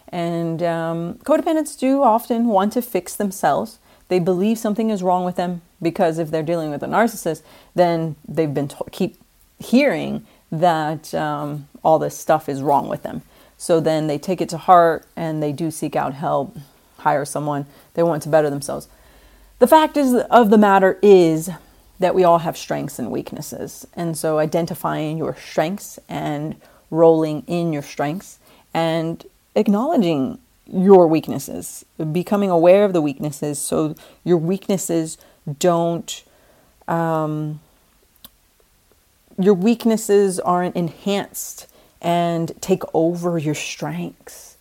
And 0.08 0.62
um, 0.62 1.14
codependents 1.24 1.78
do 1.78 2.02
often 2.02 2.48
want 2.48 2.74
to 2.74 2.82
fix 2.82 3.16
themselves. 3.16 3.78
They 4.08 4.18
believe 4.18 4.58
something 4.58 4.90
is 4.90 5.02
wrong 5.02 5.24
with 5.24 5.36
them 5.36 5.62
because 5.80 6.18
if 6.18 6.30
they're 6.30 6.42
dealing 6.42 6.70
with 6.70 6.82
a 6.82 6.86
narcissist, 6.86 7.40
then 7.74 8.16
they've 8.28 8.52
been 8.52 8.68
to- 8.68 8.84
keep 8.92 9.16
hearing 9.58 10.26
that 10.50 11.14
um, 11.14 11.68
all 11.82 11.98
this 11.98 12.18
stuff 12.18 12.50
is 12.50 12.60
wrong 12.60 12.88
with 12.88 13.02
them. 13.02 13.22
So 13.56 13.80
then 13.80 14.08
they 14.08 14.18
take 14.18 14.42
it 14.42 14.50
to 14.50 14.58
heart 14.58 15.06
and 15.16 15.42
they 15.42 15.52
do 15.52 15.70
seek 15.70 15.96
out 15.96 16.12
help, 16.12 16.58
hire 16.98 17.24
someone. 17.24 17.64
They 17.94 18.02
want 18.02 18.22
to 18.24 18.28
better 18.28 18.50
themselves. 18.50 18.88
The 19.62 19.68
fact 19.68 19.96
is 19.96 20.12
of 20.12 20.50
the 20.50 20.58
matter 20.58 20.98
is 21.02 21.48
that 22.00 22.16
we 22.16 22.24
all 22.24 22.38
have 22.38 22.56
strengths 22.56 22.98
and 22.98 23.12
weaknesses. 23.12 23.86
And 23.94 24.18
so 24.18 24.40
identifying 24.40 25.18
your 25.18 25.36
strengths 25.36 26.00
and 26.08 26.56
rolling 26.90 27.44
in 27.46 27.72
your 27.72 27.82
strengths 27.82 28.40
and 28.74 29.24
acknowledging 29.54 30.40
your 30.66 31.06
weaknesses, 31.06 31.84
becoming 32.10 32.50
aware 32.50 32.84
of 32.84 32.92
the 32.92 33.00
weaknesses 33.00 33.60
so 33.60 33.94
your 34.24 34.36
weaknesses 34.36 35.16
don't, 35.60 36.24
um, 36.88 37.60
your 39.38 39.54
weaknesses 39.54 40.40
aren't 40.40 40.74
enhanced 40.74 41.68
and 42.00 42.50
take 42.60 42.82
over 42.92 43.38
your 43.38 43.54
strengths. 43.54 44.51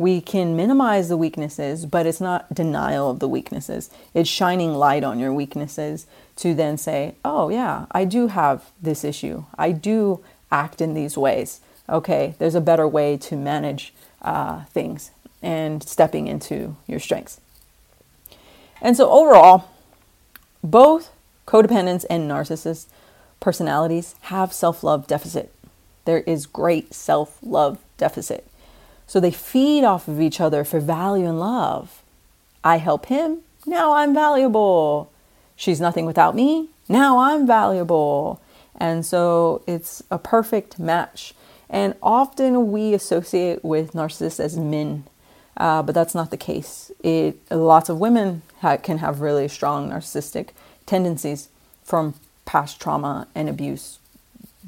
We 0.00 0.22
can 0.22 0.56
minimize 0.56 1.10
the 1.10 1.16
weaknesses, 1.18 1.84
but 1.84 2.06
it's 2.06 2.22
not 2.22 2.54
denial 2.54 3.10
of 3.10 3.18
the 3.18 3.28
weaknesses. 3.28 3.90
It's 4.14 4.30
shining 4.30 4.72
light 4.72 5.04
on 5.04 5.18
your 5.18 5.30
weaknesses 5.30 6.06
to 6.36 6.54
then 6.54 6.78
say, 6.78 7.16
oh, 7.22 7.50
yeah, 7.50 7.84
I 7.92 8.06
do 8.06 8.28
have 8.28 8.70
this 8.80 9.04
issue. 9.04 9.44
I 9.58 9.72
do 9.72 10.24
act 10.50 10.80
in 10.80 10.94
these 10.94 11.18
ways. 11.18 11.60
Okay, 11.86 12.34
there's 12.38 12.54
a 12.54 12.62
better 12.62 12.88
way 12.88 13.18
to 13.18 13.36
manage 13.36 13.92
uh, 14.22 14.64
things 14.72 15.10
and 15.42 15.82
stepping 15.82 16.28
into 16.28 16.76
your 16.86 16.98
strengths. 16.98 17.38
And 18.80 18.96
so, 18.96 19.10
overall, 19.10 19.68
both 20.64 21.10
codependents 21.46 22.06
and 22.08 22.26
narcissist 22.26 22.86
personalities 23.38 24.14
have 24.22 24.54
self 24.54 24.82
love 24.82 25.06
deficit. 25.06 25.52
There 26.06 26.20
is 26.20 26.46
great 26.46 26.94
self 26.94 27.38
love 27.42 27.76
deficit. 27.98 28.49
So 29.10 29.18
they 29.18 29.32
feed 29.32 29.82
off 29.82 30.06
of 30.06 30.20
each 30.20 30.40
other 30.40 30.62
for 30.62 30.78
value 30.78 31.26
and 31.26 31.40
love. 31.40 32.00
I 32.62 32.76
help 32.76 33.06
him, 33.06 33.40
now 33.66 33.94
I'm 33.94 34.14
valuable. 34.14 35.10
She's 35.56 35.80
nothing 35.80 36.06
without 36.06 36.36
me, 36.36 36.68
now 36.88 37.18
I'm 37.18 37.44
valuable. 37.44 38.40
And 38.76 39.04
so 39.04 39.64
it's 39.66 40.00
a 40.12 40.18
perfect 40.18 40.78
match 40.78 41.34
and 41.68 41.96
often 42.00 42.70
we 42.70 42.94
associate 42.94 43.64
with 43.64 43.94
narcissists 43.94 44.38
as 44.38 44.56
men, 44.56 45.02
uh, 45.56 45.82
but 45.82 45.92
that's 45.92 46.14
not 46.14 46.30
the 46.30 46.36
case. 46.36 46.92
It 47.02 47.36
lots 47.50 47.88
of 47.88 47.98
women 47.98 48.42
ha- 48.60 48.76
can 48.76 48.98
have 48.98 49.20
really 49.20 49.48
strong 49.48 49.90
narcissistic 49.90 50.50
tendencies 50.86 51.48
from 51.82 52.14
past 52.44 52.80
trauma 52.80 53.26
and 53.34 53.48
abuse, 53.48 53.98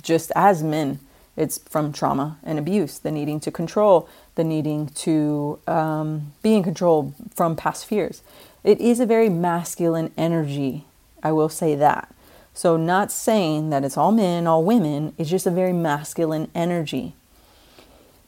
just 0.03 0.33
as 0.35 0.65
men. 0.65 0.99
It's 1.37 1.59
from 1.59 1.93
trauma 1.93 2.39
and 2.43 2.59
abuse, 2.59 2.99
the 2.99 3.11
needing 3.11 3.41
to 3.41 3.51
control, 3.51 4.09
the 4.35 4.45
needing 4.45 4.89
to 4.89 5.59
um, 5.67 6.33
be 6.43 6.55
in 6.55 6.63
control 6.63 7.15
from 7.35 7.57
past 7.57 7.87
fears. 7.87 8.23
It 8.63 8.81
is 8.81 9.01
a 9.01 9.07
very 9.07 9.29
masculine 9.29 10.13
energy, 10.17 10.85
I 11.23 11.33
will 11.33 11.49
say 11.49 11.75
that. 11.75 12.15
So, 12.55 12.77
not 12.77 13.11
saying 13.11 13.71
that 13.71 13.83
it's 13.83 13.97
all 13.97 14.13
men, 14.13 14.47
all 14.47 14.63
women, 14.63 15.15
it's 15.17 15.31
just 15.31 15.47
a 15.47 15.51
very 15.51 15.73
masculine 15.73 16.51
energy. 16.55 17.15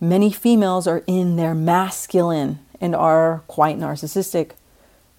Many 0.00 0.32
females 0.32 0.86
are 0.86 1.04
in 1.06 1.36
their 1.36 1.54
masculine 1.54 2.58
and 2.80 2.94
are 2.94 3.42
quite 3.46 3.78
narcissistic 3.78 4.52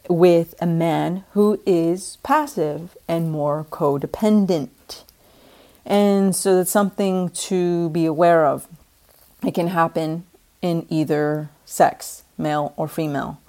with 0.09 0.53
a 0.59 0.65
man 0.65 1.23
who 1.31 1.61
is 1.65 2.17
passive 2.23 2.97
and 3.07 3.31
more 3.31 3.65
codependent. 3.69 5.03
And 5.85 6.35
so 6.35 6.57
that's 6.57 6.71
something 6.71 7.29
to 7.29 7.89
be 7.89 8.05
aware 8.05 8.45
of. 8.45 8.67
It 9.45 9.53
can 9.53 9.67
happen 9.67 10.25
in 10.61 10.85
either 10.89 11.49
sex, 11.65 12.23
male 12.37 12.73
or 12.75 12.87
female. 12.87 13.39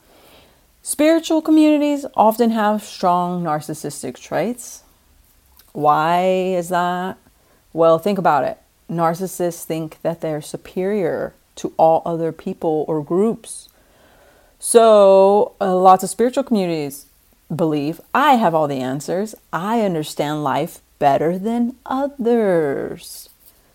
Spiritual 0.82 1.42
communities 1.42 2.06
often 2.14 2.50
have 2.50 2.82
strong 2.82 3.42
narcissistic 3.42 4.20
traits. 4.20 4.82
Why 5.72 6.22
is 6.24 6.68
that? 6.68 7.18
Well, 7.72 7.98
think 7.98 8.18
about 8.18 8.44
it. 8.44 8.58
Narcissists 8.88 9.64
think 9.64 10.00
that 10.02 10.20
they're 10.20 10.42
superior 10.42 11.34
to 11.56 11.72
all 11.76 12.02
other 12.04 12.30
people 12.32 12.84
or 12.86 13.02
groups. 13.02 13.68
So, 14.58 15.54
uh, 15.60 15.76
lots 15.76 16.04
of 16.04 16.10
spiritual 16.10 16.44
communities 16.44 17.06
believe 17.54 18.00
I 18.14 18.34
have 18.34 18.54
all 18.54 18.68
the 18.68 18.80
answers. 18.80 19.34
I 19.52 19.82
understand 19.82 20.44
life 20.44 20.80
better 20.98 21.38
than 21.38 21.76
others. 21.86 23.28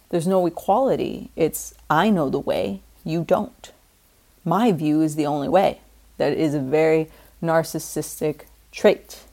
There's 0.10 0.28
no 0.28 0.46
equality. 0.46 1.32
It's 1.36 1.74
I 1.90 2.10
know 2.10 2.30
the 2.30 2.40
way, 2.40 2.82
you 3.04 3.24
don't. 3.24 3.72
My 4.44 4.72
view 4.72 5.02
is 5.02 5.16
the 5.16 5.26
only 5.26 5.48
way. 5.48 5.80
That 6.18 6.34
is 6.34 6.54
a 6.54 6.60
very 6.60 7.10
narcissistic 7.42 8.42
trait. 8.72 9.24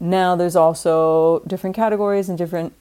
Now, 0.00 0.34
there's 0.34 0.56
also 0.56 1.42
different 1.46 1.76
categories 1.76 2.28
and 2.28 2.36
different 2.36 2.72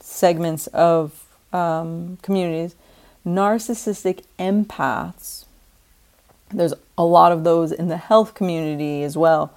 segments 0.00 0.68
of 0.68 1.26
um, 1.52 2.18
communities. 2.22 2.76
Narcissistic 3.26 4.22
empaths, 4.38 5.46
there's 6.50 6.74
a 6.96 7.04
lot 7.04 7.32
of 7.32 7.42
those 7.42 7.72
in 7.72 7.88
the 7.88 7.96
health 7.96 8.34
community 8.34 9.02
as 9.02 9.16
well. 9.16 9.52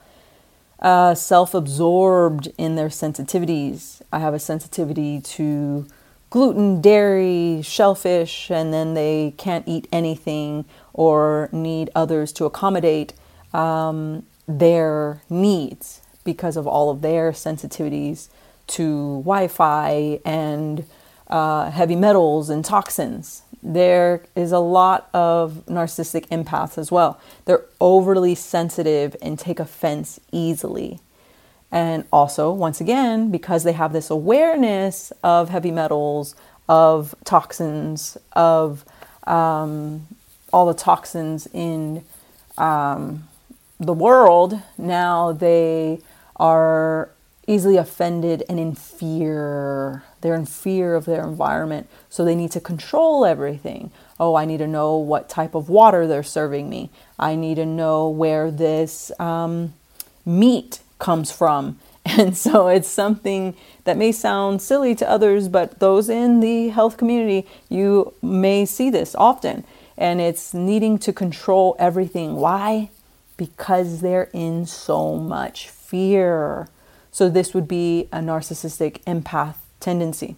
Uh, 0.82 1.14
Self 1.14 1.54
absorbed 1.54 2.50
in 2.58 2.76
their 2.76 2.88
sensitivities. 2.88 4.02
I 4.12 4.20
have 4.20 4.34
a 4.34 4.40
sensitivity 4.40 5.20
to 5.22 5.86
gluten, 6.30 6.82
dairy, 6.82 7.62
shellfish, 7.64 8.50
and 8.50 8.74
then 8.74 8.94
they 8.94 9.34
can't 9.38 9.68
eat 9.68 9.88
anything 9.92 10.66
or 10.94 11.50
need 11.52 11.90
others 11.96 12.32
to 12.34 12.46
accommodate 12.46 13.14
um, 13.54 14.26
their 14.48 15.22
needs 15.30 16.02
because 16.24 16.56
of 16.56 16.68
all 16.68 16.90
of 16.90 17.02
their 17.02 17.32
sensitivities 17.32 18.30
to 18.68 19.18
Wi 19.24 19.48
Fi 19.48 20.20
and 20.24 20.86
uh, 21.28 21.72
heavy 21.72 21.96
metals 21.96 22.50
and 22.50 22.64
toxins. 22.64 23.42
There 23.62 24.24
is 24.36 24.52
a 24.52 24.60
lot 24.60 25.10
of 25.14 25.64
narcissistic 25.68 26.28
empaths 26.28 26.78
as 26.78 26.92
well. 26.92 27.20
They're 27.46 27.66
overly 27.82 28.36
sensitive 28.36 29.16
and 29.22 29.38
take 29.38 29.60
offense 29.60 30.20
easily. 30.32 31.00
And 31.72 32.06
also, 32.12 32.52
once 32.52 32.82
again, 32.82 33.30
because 33.30 33.64
they 33.64 33.74
have 33.74 33.94
this 33.94 34.10
awareness 34.10 35.12
of 35.24 35.50
heavy 35.50 35.72
metals, 35.72 36.36
of 36.68 37.14
toxins, 37.26 38.18
of 38.34 38.86
um, 39.28 40.08
all 40.52 40.66
the 40.66 40.74
toxins 40.74 41.48
in 41.54 42.04
um, 42.58 43.28
the 43.80 43.94
world, 43.94 44.60
now 44.78 45.32
they 45.32 46.00
are 46.38 47.10
easily 47.50 47.78
offended 47.78 48.44
and 48.48 48.60
in 48.60 48.76
fear. 48.76 50.04
They're 50.22 50.36
in 50.36 50.46
fear 50.46 50.96
of 50.96 51.06
their 51.06 51.24
environment, 51.24 51.90
so 52.08 52.24
they 52.24 52.36
need 52.36 52.52
to 52.52 52.62
control 52.62 53.26
everything. 53.26 53.90
Oh, 54.20 54.36
I 54.36 54.46
need 54.46 54.60
to 54.60 54.68
know 54.68 54.98
what 54.98 55.30
type 55.30 55.56
of 55.56 55.68
water 55.68 56.06
they're 56.06 56.22
serving 56.22 56.70
me. 56.70 56.92
I 57.18 57.36
need 57.36 57.56
to 57.56 57.66
know 57.66 58.08
where 58.08 58.52
this 58.52 59.12
um, 59.20 59.74
meat 60.26 60.80
comes 61.00 61.32
from. 61.32 61.80
And 62.06 62.36
so 62.36 62.70
it's 62.70 62.88
something 62.88 63.56
that 63.84 63.98
may 63.98 64.12
sound 64.12 64.64
silly 64.64 64.96
to 64.96 65.08
others, 65.08 65.48
but 65.48 65.80
those 65.80 66.10
in 66.10 66.40
the 66.40 66.70
health 66.70 66.98
community, 66.98 67.46
you 67.68 68.14
may 68.22 68.66
see 68.66 68.90
this 68.90 69.14
often. 69.16 69.64
And 69.96 70.20
it's 70.20 70.54
needing 70.54 70.98
to 71.00 71.14
control 71.14 71.76
everything. 71.78 72.38
Why? 72.38 72.90
Because 73.38 74.02
they're 74.02 74.30
in 74.34 74.66
so 74.66 75.18
much 75.18 75.70
fear. 75.70 76.68
So 77.20 77.28
this 77.28 77.54
would 77.54 77.68
be 77.68 78.08
a 78.14 78.20
narcissistic 78.20 79.04
empath 79.04 79.56
tendency. 79.82 80.38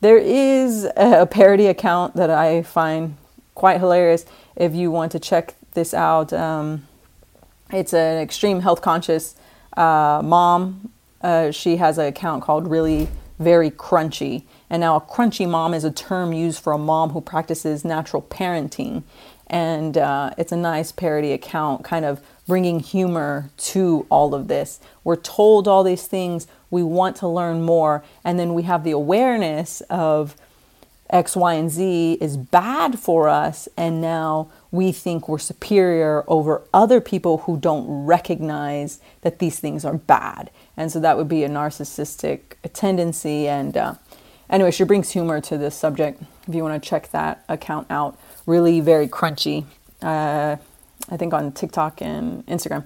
There 0.00 0.18
is 0.18 0.84
a 0.96 1.28
parody 1.30 1.68
account 1.68 2.16
that 2.16 2.28
I 2.28 2.64
find 2.64 3.16
quite 3.54 3.78
hilarious 3.78 4.26
if 4.56 4.74
you 4.74 4.90
want 4.90 5.12
to 5.12 5.20
check 5.20 5.54
this 5.74 5.94
out. 5.94 6.32
Um, 6.32 6.88
it's 7.72 7.94
an 7.94 8.20
extreme 8.20 8.62
health 8.62 8.82
conscious 8.82 9.36
uh, 9.76 10.20
mom. 10.24 10.90
Uh, 11.22 11.52
she 11.52 11.76
has 11.76 11.98
an 11.98 12.06
account 12.06 12.42
called 12.42 12.66
Really 12.66 13.08
Very 13.38 13.70
Crunchy. 13.70 14.42
And 14.68 14.80
now, 14.80 14.96
a 14.96 15.00
crunchy 15.00 15.48
mom 15.48 15.72
is 15.72 15.84
a 15.84 15.92
term 15.92 16.32
used 16.32 16.60
for 16.60 16.72
a 16.72 16.78
mom 16.78 17.10
who 17.10 17.20
practices 17.20 17.84
natural 17.84 18.22
parenting. 18.22 19.04
And 19.46 19.96
uh, 19.96 20.34
it's 20.36 20.50
a 20.50 20.56
nice 20.56 20.90
parody 20.90 21.30
account, 21.30 21.84
kind 21.84 22.04
of 22.04 22.20
bringing 22.52 22.80
humor 22.80 23.48
to 23.56 24.04
all 24.10 24.34
of 24.34 24.46
this. 24.46 24.78
We're 25.04 25.16
told 25.16 25.66
all 25.66 25.82
these 25.82 26.06
things, 26.06 26.46
we 26.70 26.82
want 26.82 27.16
to 27.16 27.26
learn 27.26 27.62
more, 27.62 28.04
and 28.24 28.38
then 28.38 28.52
we 28.52 28.64
have 28.64 28.84
the 28.84 28.90
awareness 28.90 29.80
of 29.88 30.36
X, 31.08 31.34
Y, 31.34 31.54
and 31.54 31.70
Z 31.70 32.18
is 32.20 32.36
bad 32.36 32.98
for 32.98 33.26
us, 33.26 33.70
and 33.74 34.02
now 34.02 34.50
we 34.70 34.92
think 34.92 35.30
we're 35.30 35.38
superior 35.38 36.24
over 36.26 36.60
other 36.74 37.00
people 37.00 37.38
who 37.38 37.56
don't 37.56 37.86
recognize 38.04 39.00
that 39.22 39.38
these 39.38 39.58
things 39.58 39.82
are 39.82 39.96
bad. 39.96 40.50
And 40.76 40.92
so 40.92 41.00
that 41.00 41.16
would 41.16 41.28
be 41.28 41.44
a 41.44 41.48
narcissistic 41.48 42.40
tendency. 42.74 43.48
And 43.48 43.74
uh, 43.78 43.94
anyway, 44.50 44.72
she 44.72 44.84
brings 44.84 45.12
humor 45.12 45.40
to 45.40 45.56
this 45.56 45.74
subject. 45.74 46.22
If 46.46 46.54
you 46.54 46.62
want 46.62 46.82
to 46.82 46.86
check 46.86 47.12
that 47.12 47.46
account 47.48 47.86
out, 47.88 48.18
really 48.44 48.80
very 48.80 49.08
crunchy. 49.08 49.64
Uh, 50.02 50.56
I 51.08 51.16
think 51.16 51.34
on 51.34 51.52
TikTok 51.52 52.00
and 52.00 52.46
Instagram. 52.46 52.84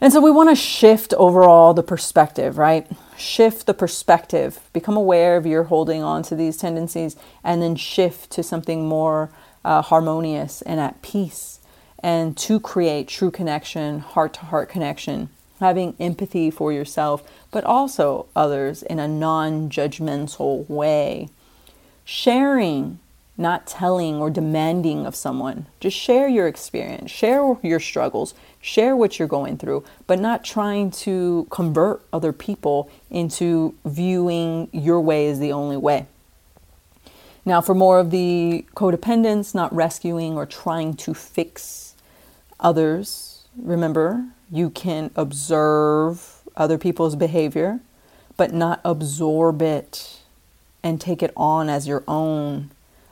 And 0.00 0.12
so 0.12 0.20
we 0.20 0.30
want 0.30 0.50
to 0.50 0.54
shift 0.54 1.14
overall 1.14 1.72
the 1.72 1.82
perspective, 1.82 2.58
right? 2.58 2.86
Shift 3.16 3.66
the 3.66 3.72
perspective, 3.72 4.60
become 4.74 4.96
aware 4.96 5.36
of 5.36 5.46
you're 5.46 5.64
holding 5.64 6.02
on 6.02 6.22
to 6.24 6.34
these 6.36 6.58
tendencies, 6.58 7.16
and 7.42 7.62
then 7.62 7.76
shift 7.76 8.30
to 8.32 8.42
something 8.42 8.86
more 8.86 9.30
uh, 9.64 9.80
harmonious 9.80 10.60
and 10.62 10.80
at 10.80 11.00
peace, 11.00 11.60
and 12.00 12.36
to 12.36 12.60
create 12.60 13.08
true 13.08 13.30
connection, 13.30 14.00
heart 14.00 14.34
to 14.34 14.40
heart 14.40 14.68
connection, 14.68 15.30
having 15.60 15.96
empathy 15.98 16.50
for 16.50 16.72
yourself, 16.74 17.22
but 17.50 17.64
also 17.64 18.26
others 18.36 18.82
in 18.82 18.98
a 18.98 19.08
non 19.08 19.70
judgmental 19.70 20.68
way. 20.68 21.30
Sharing 22.04 22.98
not 23.38 23.66
telling 23.66 24.16
or 24.16 24.30
demanding 24.30 25.04
of 25.06 25.14
someone. 25.14 25.66
Just 25.78 25.96
share 25.96 26.28
your 26.28 26.46
experience, 26.46 27.10
share 27.10 27.56
your 27.62 27.80
struggles, 27.80 28.34
share 28.60 28.96
what 28.96 29.18
you're 29.18 29.28
going 29.28 29.58
through, 29.58 29.84
but 30.06 30.18
not 30.18 30.44
trying 30.44 30.90
to 30.90 31.46
convert 31.50 32.02
other 32.12 32.32
people 32.32 32.90
into 33.10 33.74
viewing 33.84 34.68
your 34.72 35.00
way 35.00 35.28
as 35.28 35.38
the 35.38 35.52
only 35.52 35.76
way. 35.76 36.06
Now, 37.44 37.60
for 37.60 37.74
more 37.74 38.00
of 38.00 38.10
the 38.10 38.64
codependence, 38.74 39.54
not 39.54 39.72
rescuing 39.74 40.34
or 40.36 40.46
trying 40.46 40.94
to 40.94 41.14
fix 41.14 41.94
others, 42.58 43.46
remember 43.56 44.24
you 44.50 44.70
can 44.70 45.10
observe 45.14 46.42
other 46.56 46.78
people's 46.78 47.14
behavior, 47.14 47.80
but 48.36 48.52
not 48.52 48.80
absorb 48.84 49.62
it 49.62 50.20
and 50.82 51.00
take 51.00 51.22
it 51.22 51.32
on 51.36 51.68
as 51.68 51.86
your 51.86 52.02
own 52.08 52.70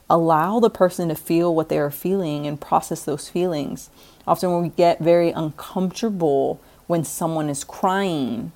allow 0.09 0.61
the 0.61 0.71
person 0.71 1.09
to 1.09 1.15
feel 1.15 1.55
what 1.55 1.69
they 1.69 1.79
are 1.79 1.91
feeling 1.91 2.47
and 2.47 2.61
process 2.61 3.03
those 3.03 3.29
feelings. 3.29 3.91
Often, 4.27 4.53
when 4.53 4.63
we 4.63 4.69
get 4.71 5.01
very 5.01 5.31
uncomfortable 5.31 6.61
when 6.87 7.05
someone 7.05 7.49
is 7.49 7.65
crying 7.65 8.53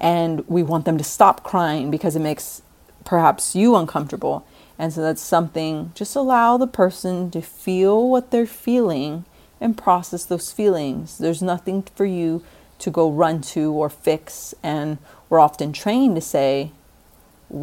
and 0.00 0.46
we 0.48 0.62
want 0.62 0.84
them 0.84 0.98
to 0.98 1.04
stop 1.04 1.44
crying 1.44 1.90
because 1.90 2.16
it 2.16 2.20
makes 2.20 2.62
perhaps 3.04 3.54
you 3.54 3.76
uncomfortable. 3.76 4.46
And 4.78 4.92
so 4.92 5.00
that's 5.00 5.22
something, 5.22 5.92
just 5.94 6.16
allow 6.16 6.56
the 6.56 6.66
person 6.66 7.30
to 7.30 7.40
feel 7.40 8.08
what 8.08 8.30
they're 8.30 8.46
feeling 8.46 9.24
and 9.60 9.78
process 9.78 10.24
those 10.24 10.50
feelings. 10.50 11.18
There's 11.18 11.42
nothing 11.42 11.82
for 11.94 12.04
you 12.04 12.42
to 12.80 12.90
go 12.90 13.10
run 13.10 13.42
to 13.42 13.72
or 13.72 13.88
fix. 13.88 14.54
And 14.62 14.98
we're 15.28 15.38
often 15.38 15.72
trained 15.72 16.16
to 16.16 16.20
say, 16.20 16.72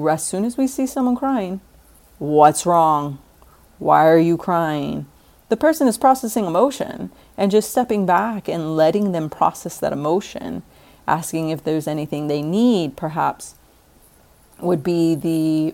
as 0.07 0.25
soon 0.25 0.45
as 0.45 0.55
we 0.55 0.65
see 0.65 0.87
someone 0.87 1.17
crying, 1.17 1.59
What's 2.19 2.65
wrong? 2.65 3.19
Why 3.77 4.05
are 4.05 4.19
you 4.19 4.35
crying? 4.35 5.07
The 5.47 5.57
person 5.57 5.87
is 5.87 5.97
processing 5.97 6.45
emotion 6.45 7.11
and 7.37 7.49
just 7.49 7.71
stepping 7.71 8.05
back 8.05 8.49
and 8.49 8.75
letting 8.75 9.13
them 9.13 9.29
process 9.29 9.77
that 9.79 9.93
emotion, 9.93 10.63
asking 11.07 11.49
if 11.49 11.63
there's 11.63 11.87
anything 11.87 12.27
they 12.27 12.41
need, 12.41 12.97
perhaps, 12.97 13.55
would 14.59 14.83
be 14.83 15.15
the 15.15 15.73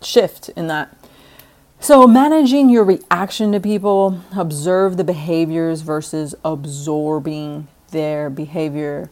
shift 0.00 0.48
in 0.50 0.68
that. 0.68 0.96
So, 1.80 2.06
managing 2.06 2.70
your 2.70 2.84
reaction 2.84 3.50
to 3.52 3.60
people, 3.60 4.20
observe 4.36 4.96
the 4.96 5.04
behaviors 5.04 5.80
versus 5.80 6.34
absorbing 6.44 7.66
their 7.90 8.30
behavior. 8.30 9.10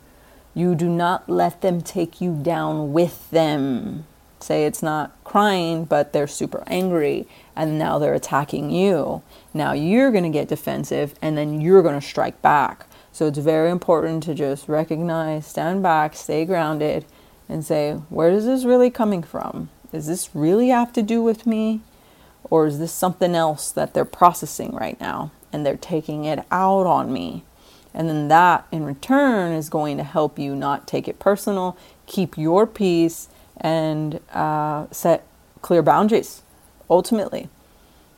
You 0.54 0.74
do 0.74 0.88
not 0.88 1.28
let 1.28 1.60
them 1.60 1.80
take 1.80 2.20
you 2.20 2.38
down 2.40 2.92
with 2.92 3.30
them. 3.30 4.04
Say 4.40 4.66
it's 4.66 4.82
not 4.82 5.16
crying, 5.24 5.84
but 5.84 6.12
they're 6.12 6.26
super 6.26 6.62
angry 6.66 7.26
and 7.56 7.78
now 7.78 7.98
they're 7.98 8.14
attacking 8.14 8.70
you. 8.70 9.22
Now 9.52 9.72
you're 9.72 10.12
going 10.12 10.24
to 10.24 10.30
get 10.30 10.48
defensive 10.48 11.14
and 11.20 11.36
then 11.36 11.60
you're 11.60 11.82
going 11.82 12.00
to 12.00 12.06
strike 12.06 12.40
back. 12.40 12.86
So 13.12 13.26
it's 13.26 13.38
very 13.38 13.70
important 13.70 14.22
to 14.24 14.34
just 14.34 14.68
recognize, 14.68 15.46
stand 15.46 15.82
back, 15.82 16.14
stay 16.14 16.44
grounded, 16.44 17.04
and 17.48 17.64
say, 17.64 17.94
where 18.10 18.30
is 18.30 18.44
this 18.44 18.64
really 18.64 18.90
coming 18.90 19.22
from? 19.22 19.70
Does 19.90 20.06
this 20.06 20.30
really 20.34 20.68
have 20.68 20.92
to 20.92 21.02
do 21.02 21.22
with 21.22 21.46
me? 21.46 21.80
Or 22.44 22.66
is 22.66 22.78
this 22.78 22.92
something 22.92 23.34
else 23.34 23.70
that 23.72 23.92
they're 23.92 24.04
processing 24.04 24.74
right 24.74 25.00
now 25.00 25.32
and 25.52 25.66
they're 25.66 25.76
taking 25.76 26.24
it 26.24 26.44
out 26.50 26.86
on 26.86 27.12
me? 27.12 27.42
And 27.94 28.08
then 28.08 28.28
that 28.28 28.66
in 28.70 28.84
return 28.84 29.52
is 29.52 29.68
going 29.68 29.96
to 29.96 30.04
help 30.04 30.38
you 30.38 30.54
not 30.54 30.86
take 30.86 31.08
it 31.08 31.18
personal, 31.18 31.76
keep 32.06 32.38
your 32.38 32.66
peace, 32.66 33.28
and 33.58 34.20
uh, 34.32 34.86
set 34.90 35.26
clear 35.62 35.82
boundaries. 35.82 36.42
Ultimately, 36.88 37.48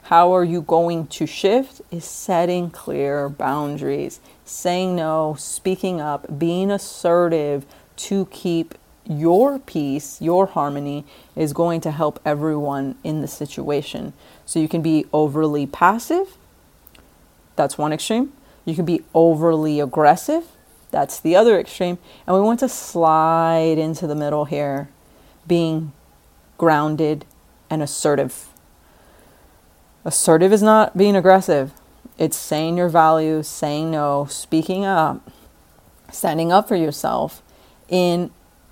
how 0.04 0.34
are 0.34 0.44
you 0.44 0.62
going 0.62 1.06
to 1.08 1.26
shift? 1.26 1.80
Is 1.90 2.04
setting 2.04 2.70
clear 2.70 3.28
boundaries, 3.28 4.20
saying 4.44 4.96
no, 4.96 5.36
speaking 5.38 6.00
up, 6.00 6.38
being 6.38 6.70
assertive 6.70 7.64
to 7.96 8.26
keep 8.26 8.74
your 9.10 9.58
peace, 9.58 10.20
your 10.22 10.46
harmony 10.46 11.04
is 11.34 11.52
going 11.52 11.80
to 11.80 11.90
help 11.90 12.20
everyone 12.24 12.94
in 13.02 13.22
the 13.22 13.28
situation. 13.28 14.12
So 14.46 14.60
you 14.60 14.68
can 14.68 14.82
be 14.82 15.06
overly 15.12 15.66
passive. 15.66 16.36
That's 17.56 17.76
one 17.76 17.92
extreme. 17.92 18.32
You 18.64 18.74
can 18.74 18.84
be 18.84 19.02
overly 19.14 19.80
aggressive. 19.80 20.44
That's 20.90 21.18
the 21.18 21.34
other 21.34 21.58
extreme. 21.58 21.98
And 22.26 22.36
we 22.36 22.42
want 22.42 22.60
to 22.60 22.68
slide 22.68 23.78
into 23.78 24.06
the 24.06 24.14
middle 24.14 24.44
here, 24.44 24.88
being 25.50 25.92
grounded 26.58 27.24
and 27.68 27.82
assertive. 27.82 28.46
Assertive 30.04 30.52
is 30.52 30.62
not 30.62 30.96
being 30.96 31.16
aggressive, 31.16 31.72
it's 32.16 32.36
saying 32.36 32.76
your 32.76 32.88
values, 32.88 33.48
saying 33.48 33.90
no, 33.90 34.26
speaking 34.30 34.84
up, 34.84 35.28
standing 36.12 36.52
up 36.52 36.68
for 36.68 36.76
yourself 36.76 37.42
in 37.88 38.30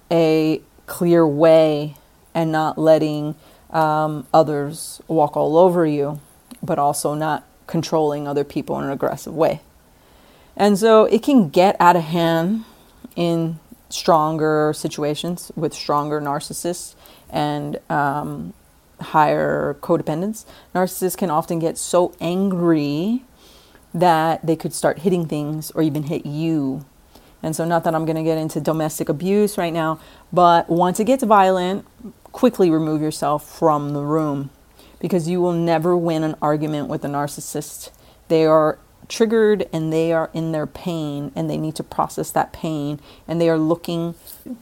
a 0.08 0.62
clear 0.86 1.26
way 1.26 1.96
and 2.32 2.52
not 2.52 2.78
letting 2.78 3.34
um, 3.70 4.24
others 4.32 5.02
walk 5.08 5.36
all 5.36 5.58
over 5.58 5.84
you, 5.84 6.20
but 6.62 6.78
also 6.78 7.12
not 7.12 7.44
controlling 7.66 8.28
other 8.28 8.44
people 8.44 8.78
in 8.78 8.84
an 8.84 8.92
aggressive 8.92 9.34
way. 9.34 9.60
And 10.56 10.78
so 10.78 11.06
it 11.06 11.24
can 11.24 11.48
get 11.48 11.74
out 11.80 11.96
of 11.96 12.04
hand 12.04 12.64
in 13.16 13.58
stronger 13.88 14.72
situations 14.74 15.50
with 15.56 15.72
stronger 15.72 16.20
narcissists 16.20 16.94
and 17.30 17.78
um, 17.90 18.52
higher 19.00 19.76
codependents. 19.80 20.44
Narcissists 20.74 21.16
can 21.16 21.30
often 21.30 21.58
get 21.58 21.78
so 21.78 22.14
angry 22.20 23.22
that 23.94 24.44
they 24.46 24.56
could 24.56 24.74
start 24.74 25.00
hitting 25.00 25.26
things 25.26 25.70
or 25.72 25.82
even 25.82 26.04
hit 26.04 26.26
you 26.26 26.84
and 27.42 27.54
so, 27.54 27.64
not 27.64 27.84
that 27.84 27.94
I'm 27.94 28.04
going 28.04 28.16
to 28.16 28.22
get 28.22 28.38
into 28.38 28.60
domestic 28.60 29.08
abuse 29.08 29.56
right 29.56 29.72
now, 29.72 30.00
but 30.32 30.68
once 30.68 30.98
it 30.98 31.04
gets 31.04 31.22
violent, 31.22 31.86
quickly 32.32 32.70
remove 32.70 33.00
yourself 33.00 33.48
from 33.48 33.92
the 33.92 34.00
room 34.00 34.50
because 34.98 35.28
you 35.28 35.40
will 35.40 35.52
never 35.52 35.96
win 35.96 36.24
an 36.24 36.34
argument 36.42 36.88
with 36.88 37.04
a 37.04 37.08
narcissist. 37.08 37.90
They 38.26 38.44
are 38.44 38.78
triggered 39.08 39.68
and 39.72 39.92
they 39.92 40.12
are 40.12 40.30
in 40.34 40.52
their 40.52 40.66
pain 40.66 41.32
and 41.34 41.48
they 41.48 41.56
need 41.56 41.74
to 41.74 41.82
process 41.82 42.30
that 42.30 42.52
pain 42.52 43.00
and 43.26 43.40
they 43.40 43.48
are 43.48 43.58
looking 43.58 44.14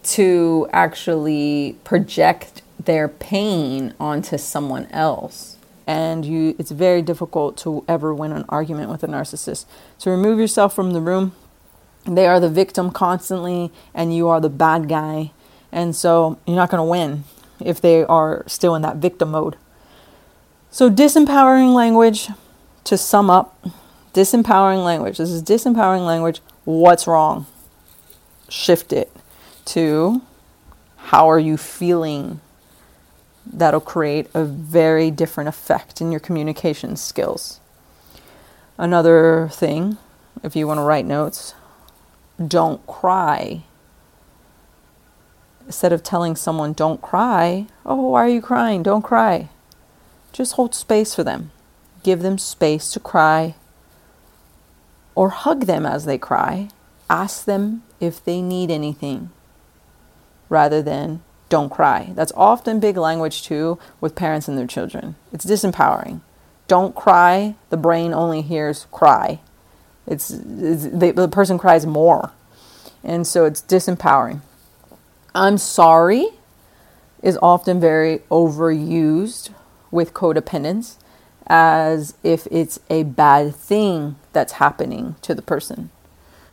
to 0.02 0.68
actually 0.72 1.76
project 1.84 2.62
their 2.78 3.08
pain 3.08 3.92
onto 3.98 4.38
someone 4.38 4.86
else 4.86 5.56
and 5.86 6.24
you 6.24 6.54
it's 6.58 6.70
very 6.70 7.02
difficult 7.02 7.56
to 7.56 7.84
ever 7.88 8.14
win 8.14 8.32
an 8.32 8.44
argument 8.48 8.90
with 8.90 9.02
a 9.02 9.06
narcissist 9.06 9.64
so 9.98 10.10
remove 10.10 10.38
yourself 10.38 10.74
from 10.74 10.92
the 10.92 11.00
room 11.00 11.32
they 12.06 12.26
are 12.26 12.38
the 12.38 12.48
victim 12.48 12.90
constantly 12.90 13.72
and 13.92 14.14
you 14.14 14.28
are 14.28 14.40
the 14.40 14.48
bad 14.48 14.88
guy. 14.88 15.32
And 15.72 15.94
so 15.94 16.38
you're 16.46 16.56
not 16.56 16.70
going 16.70 16.80
to 16.80 16.88
win 16.88 17.24
if 17.60 17.80
they 17.80 18.04
are 18.04 18.44
still 18.46 18.74
in 18.74 18.82
that 18.82 18.96
victim 18.96 19.32
mode. 19.32 19.56
So, 20.70 20.90
disempowering 20.90 21.74
language, 21.74 22.28
to 22.84 22.98
sum 22.98 23.30
up, 23.30 23.66
disempowering 24.16 24.82
language. 24.82 25.18
This 25.18 25.28
is 25.28 25.42
disempowering 25.42 26.06
language. 26.06 26.40
What's 26.64 27.06
wrong? 27.06 27.44
Shift 28.48 28.90
it 28.90 29.12
to 29.66 30.22
how 30.96 31.28
are 31.28 31.38
you 31.38 31.58
feeling? 31.58 32.40
That'll 33.44 33.80
create 33.80 34.28
a 34.32 34.42
very 34.42 35.10
different 35.10 35.48
effect 35.48 36.00
in 36.00 36.10
your 36.10 36.20
communication 36.20 36.96
skills. 36.96 37.60
Another 38.78 39.50
thing, 39.52 39.98
if 40.42 40.56
you 40.56 40.66
want 40.66 40.78
to 40.78 40.82
write 40.82 41.04
notes, 41.04 41.52
don't 42.44 42.84
cry. 42.86 43.64
Instead 45.66 45.92
of 45.92 46.02
telling 46.02 46.36
someone, 46.36 46.72
don't 46.72 47.02
cry, 47.02 47.66
oh, 47.84 48.12
why 48.12 48.24
are 48.24 48.28
you 48.28 48.40
crying? 48.40 48.82
Don't 48.82 49.02
cry. 49.02 49.50
Just 50.32 50.54
hold 50.54 50.74
space 50.74 51.14
for 51.14 51.22
them. 51.22 51.50
Give 52.02 52.22
them 52.22 52.38
space 52.38 52.90
to 52.92 53.00
cry 53.00 53.56
or 55.16 55.30
hug 55.30 55.66
them 55.66 55.84
as 55.84 56.04
they 56.04 56.18
cry. 56.18 56.68
Ask 57.10 57.44
them 57.44 57.82
if 57.98 58.24
they 58.24 58.40
need 58.40 58.70
anything 58.70 59.30
rather 60.48 60.80
than 60.80 61.22
don't 61.48 61.70
cry. 61.70 62.12
That's 62.14 62.32
often 62.36 62.78
big 62.78 62.96
language 62.96 63.42
too 63.42 63.78
with 64.00 64.14
parents 64.14 64.46
and 64.46 64.56
their 64.56 64.66
children. 64.66 65.16
It's 65.32 65.44
disempowering. 65.44 66.20
Don't 66.68 66.94
cry. 66.94 67.56
The 67.70 67.76
brain 67.76 68.12
only 68.12 68.42
hears 68.42 68.86
cry. 68.92 69.40
It's, 70.06 70.30
it's 70.30 70.84
the, 70.84 71.12
the 71.12 71.28
person 71.28 71.58
cries 71.58 71.86
more. 71.86 72.32
And 73.02 73.26
so 73.26 73.44
it's 73.44 73.62
disempowering. 73.62 74.40
I'm 75.34 75.58
sorry 75.58 76.28
is 77.22 77.38
often 77.40 77.80
very 77.80 78.18
overused 78.30 79.50
with 79.90 80.12
codependence 80.14 80.96
as 81.46 82.14
if 82.22 82.46
it's 82.50 82.80
a 82.90 83.04
bad 83.04 83.54
thing 83.54 84.16
that's 84.32 84.54
happening 84.54 85.16
to 85.22 85.34
the 85.34 85.42
person. 85.42 85.90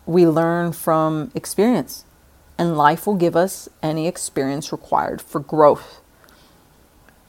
We 0.05 0.27
learn 0.27 0.73
from 0.73 1.31
experience, 1.33 2.05
and 2.57 2.77
life 2.77 3.07
will 3.07 3.15
give 3.15 3.35
us 3.35 3.69
any 3.81 4.07
experience 4.07 4.71
required 4.71 5.21
for 5.21 5.39
growth. 5.39 6.01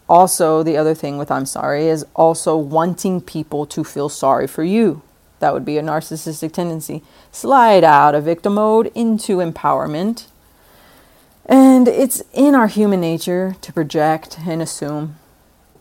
Also, 0.09 0.63
the 0.63 0.77
other 0.77 0.95
thing 0.95 1.17
with 1.17 1.31
I'm 1.31 1.47
sorry 1.47 1.87
is 1.87 2.05
also 2.15 2.57
wanting 2.57 3.21
people 3.21 3.65
to 3.67 3.85
feel 3.85 4.09
sorry 4.09 4.47
for 4.47 4.63
you. 4.63 5.03
That 5.39 5.55
would 5.55 5.65
be 5.65 5.79
a 5.79 5.83
narcissistic 5.83 6.53
tendency. 6.53 7.03
Slide 7.33 7.85
out 7.85 8.15
of 8.15 8.25
victim 8.25 8.55
mode 8.55 8.93
into 8.95 9.39
empowerment. 9.39 10.27
And 11.47 11.89
it's 11.89 12.23
in 12.33 12.55
our 12.55 12.67
human 12.67 13.01
nature 13.01 13.57
to 13.61 13.73
project 13.73 14.39
and 14.47 14.63
assume. 14.63 15.17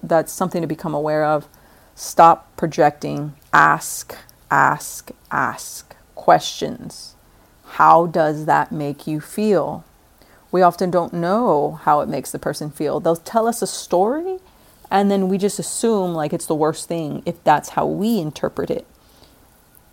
That's 0.02 0.32
something 0.34 0.62
to 0.62 0.68
become 0.68 0.94
aware 0.94 1.26
of. 1.26 1.48
Stop 1.96 2.56
projecting. 2.58 3.34
Ask, 3.52 4.16
ask, 4.50 5.12
ask 5.32 5.96
questions. 6.16 7.16
How 7.66 8.06
does 8.06 8.46
that 8.46 8.72
make 8.72 9.08
you 9.08 9.20
feel? 9.20 9.84
We 10.52 10.62
often 10.62 10.92
don't 10.92 11.14
know 11.14 11.80
how 11.84 12.02
it 12.02 12.10
makes 12.10 12.32
the 12.32 12.40
person 12.40 12.70
feel. 12.70 13.00
They'll 13.00 13.16
tell 13.16 13.48
us 13.48 13.62
a 13.62 13.68
story 13.68 14.40
and 14.92 15.10
then 15.10 15.28
we 15.28 15.38
just 15.38 15.60
assume 15.60 16.14
like 16.14 16.34
it's 16.34 16.46
the 16.46 16.56
worst 16.56 16.88
thing 16.88 17.24
if 17.26 17.44
that's 17.44 17.70
how 17.70 17.86
we 17.86 18.20
interpret 18.20 18.70
it 18.70 18.86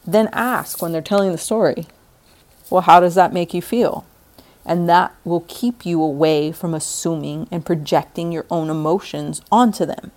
then 0.06 0.28
ask 0.32 0.80
when 0.80 0.92
they're 0.92 1.02
telling 1.02 1.32
the 1.32 1.38
story, 1.38 1.86
well, 2.68 2.82
how 2.82 3.00
does 3.00 3.14
that 3.14 3.32
make 3.32 3.52
you 3.52 3.62
feel? 3.62 4.06
And 4.64 4.88
that 4.88 5.14
will 5.24 5.44
keep 5.48 5.84
you 5.84 6.02
away 6.02 6.52
from 6.52 6.74
assuming 6.74 7.48
and 7.50 7.64
projecting 7.64 8.30
your 8.32 8.46
own 8.50 8.70
emotions 8.70 9.42
onto 9.50 9.84
them. 9.86 10.12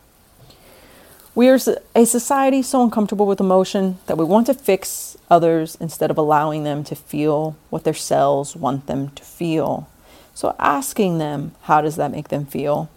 We 1.36 1.50
are 1.50 1.58
a 1.96 2.06
society 2.06 2.62
so 2.62 2.84
uncomfortable 2.84 3.26
with 3.26 3.40
emotion 3.40 3.98
that 4.06 4.18
we 4.20 4.26
want 4.26 4.46
to 4.48 4.54
fix 4.54 5.18
others 5.32 5.76
instead 5.80 6.12
of 6.12 6.18
allowing 6.18 6.64
them 6.64 6.84
to 6.84 6.96
feel 6.96 7.58
what 7.72 7.86
their 7.86 7.94
cells 7.96 8.56
want 8.56 8.86
them 8.86 9.10
to 9.10 9.24
feel. 9.24 9.90
So 10.36 10.56
asking 10.60 11.18
them, 11.18 11.54
how 11.64 11.82
does 11.82 11.96
that 11.96 12.12
make 12.12 12.28
them 12.28 12.46
feel, 12.46 12.88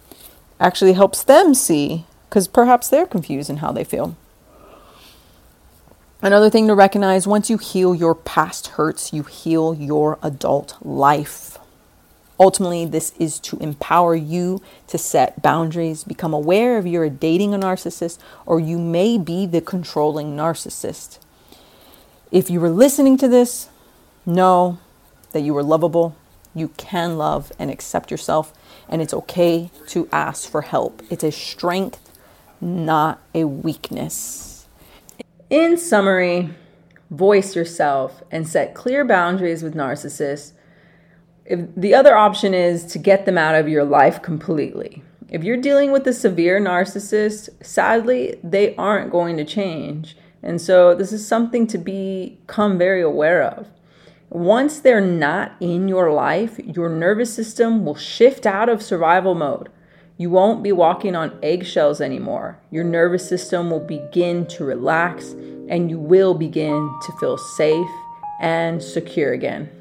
actually 0.60 0.92
helps 0.92 1.24
them 1.24 1.54
see 1.54 2.04
because 2.28 2.46
perhaps 2.46 2.88
they're 2.88 3.06
confused 3.06 3.48
in 3.48 3.58
how 3.58 3.72
they 3.72 3.84
feel. 3.84 4.16
Another 6.20 6.50
thing 6.50 6.66
to 6.66 6.74
recognize 6.74 7.26
once 7.26 7.48
you 7.48 7.56
heal 7.56 7.94
your 7.94 8.14
past 8.14 8.68
hurts, 8.68 9.12
you 9.12 9.22
heal 9.22 9.74
your 9.74 10.18
adult 10.22 10.76
life. 10.82 11.58
Ultimately, 12.38 12.84
this 12.84 13.12
is 13.18 13.40
to 13.40 13.56
empower 13.58 14.14
you 14.14 14.60
to 14.88 14.98
set 14.98 15.40
boundaries, 15.42 16.04
become 16.04 16.34
aware 16.34 16.76
of 16.76 16.86
you're 16.86 17.08
dating 17.08 17.54
a 17.54 17.58
narcissist, 17.58 18.18
or 18.44 18.60
you 18.60 18.78
may 18.78 19.16
be 19.16 19.46
the 19.46 19.60
controlling 19.60 20.36
narcissist. 20.36 21.18
If 22.30 22.50
you 22.50 22.60
were 22.60 22.70
listening 22.70 23.16
to 23.18 23.28
this, 23.28 23.68
know 24.26 24.78
that 25.32 25.40
you 25.40 25.56
are 25.56 25.62
lovable. 25.62 26.14
You 26.54 26.68
can 26.76 27.16
love 27.16 27.52
and 27.58 27.70
accept 27.70 28.10
yourself, 28.10 28.52
and 28.88 29.00
it's 29.00 29.14
okay 29.14 29.70
to 29.88 30.08
ask 30.12 30.50
for 30.50 30.62
help. 30.62 31.02
It's 31.10 31.24
a 31.24 31.32
strength, 31.32 32.12
not 32.60 33.20
a 33.34 33.44
weakness. 33.44 34.66
In 35.48 35.78
summary, 35.78 36.50
voice 37.10 37.54
yourself 37.54 38.22
and 38.30 38.48
set 38.48 38.74
clear 38.74 39.04
boundaries 39.04 39.62
with 39.62 39.74
narcissists. 39.74 40.52
If 41.48 41.60
the 41.76 41.94
other 41.94 42.16
option 42.16 42.54
is 42.54 42.84
to 42.86 42.98
get 42.98 43.24
them 43.24 43.38
out 43.38 43.54
of 43.54 43.68
your 43.68 43.84
life 43.84 44.22
completely. 44.22 45.02
If 45.28 45.44
you're 45.44 45.56
dealing 45.56 45.92
with 45.92 46.06
a 46.06 46.12
severe 46.12 46.60
narcissist, 46.60 47.48
sadly, 47.64 48.38
they 48.42 48.76
aren't 48.76 49.10
going 49.10 49.36
to 49.38 49.44
change. 49.44 50.16
And 50.42 50.60
so 50.60 50.94
this 50.94 51.12
is 51.12 51.26
something 51.26 51.66
to 51.68 51.78
become 51.78 52.78
very 52.78 53.02
aware 53.02 53.42
of. 53.42 53.68
Once 54.30 54.80
they're 54.80 55.00
not 55.00 55.52
in 55.60 55.88
your 55.88 56.12
life, 56.12 56.58
your 56.58 56.88
nervous 56.88 57.32
system 57.32 57.84
will 57.84 57.94
shift 57.94 58.46
out 58.46 58.68
of 58.68 58.82
survival 58.82 59.34
mode. 59.34 59.68
You 60.16 60.30
won't 60.30 60.62
be 60.62 60.72
walking 60.72 61.14
on 61.14 61.38
eggshells 61.42 62.00
anymore. 62.00 62.58
Your 62.70 62.84
nervous 62.84 63.28
system 63.28 63.70
will 63.70 63.80
begin 63.80 64.46
to 64.46 64.64
relax 64.64 65.32
and 65.68 65.90
you 65.90 65.98
will 65.98 66.34
begin 66.34 66.90
to 67.02 67.12
feel 67.18 67.36
safe 67.36 67.90
and 68.40 68.82
secure 68.82 69.32
again. 69.32 69.75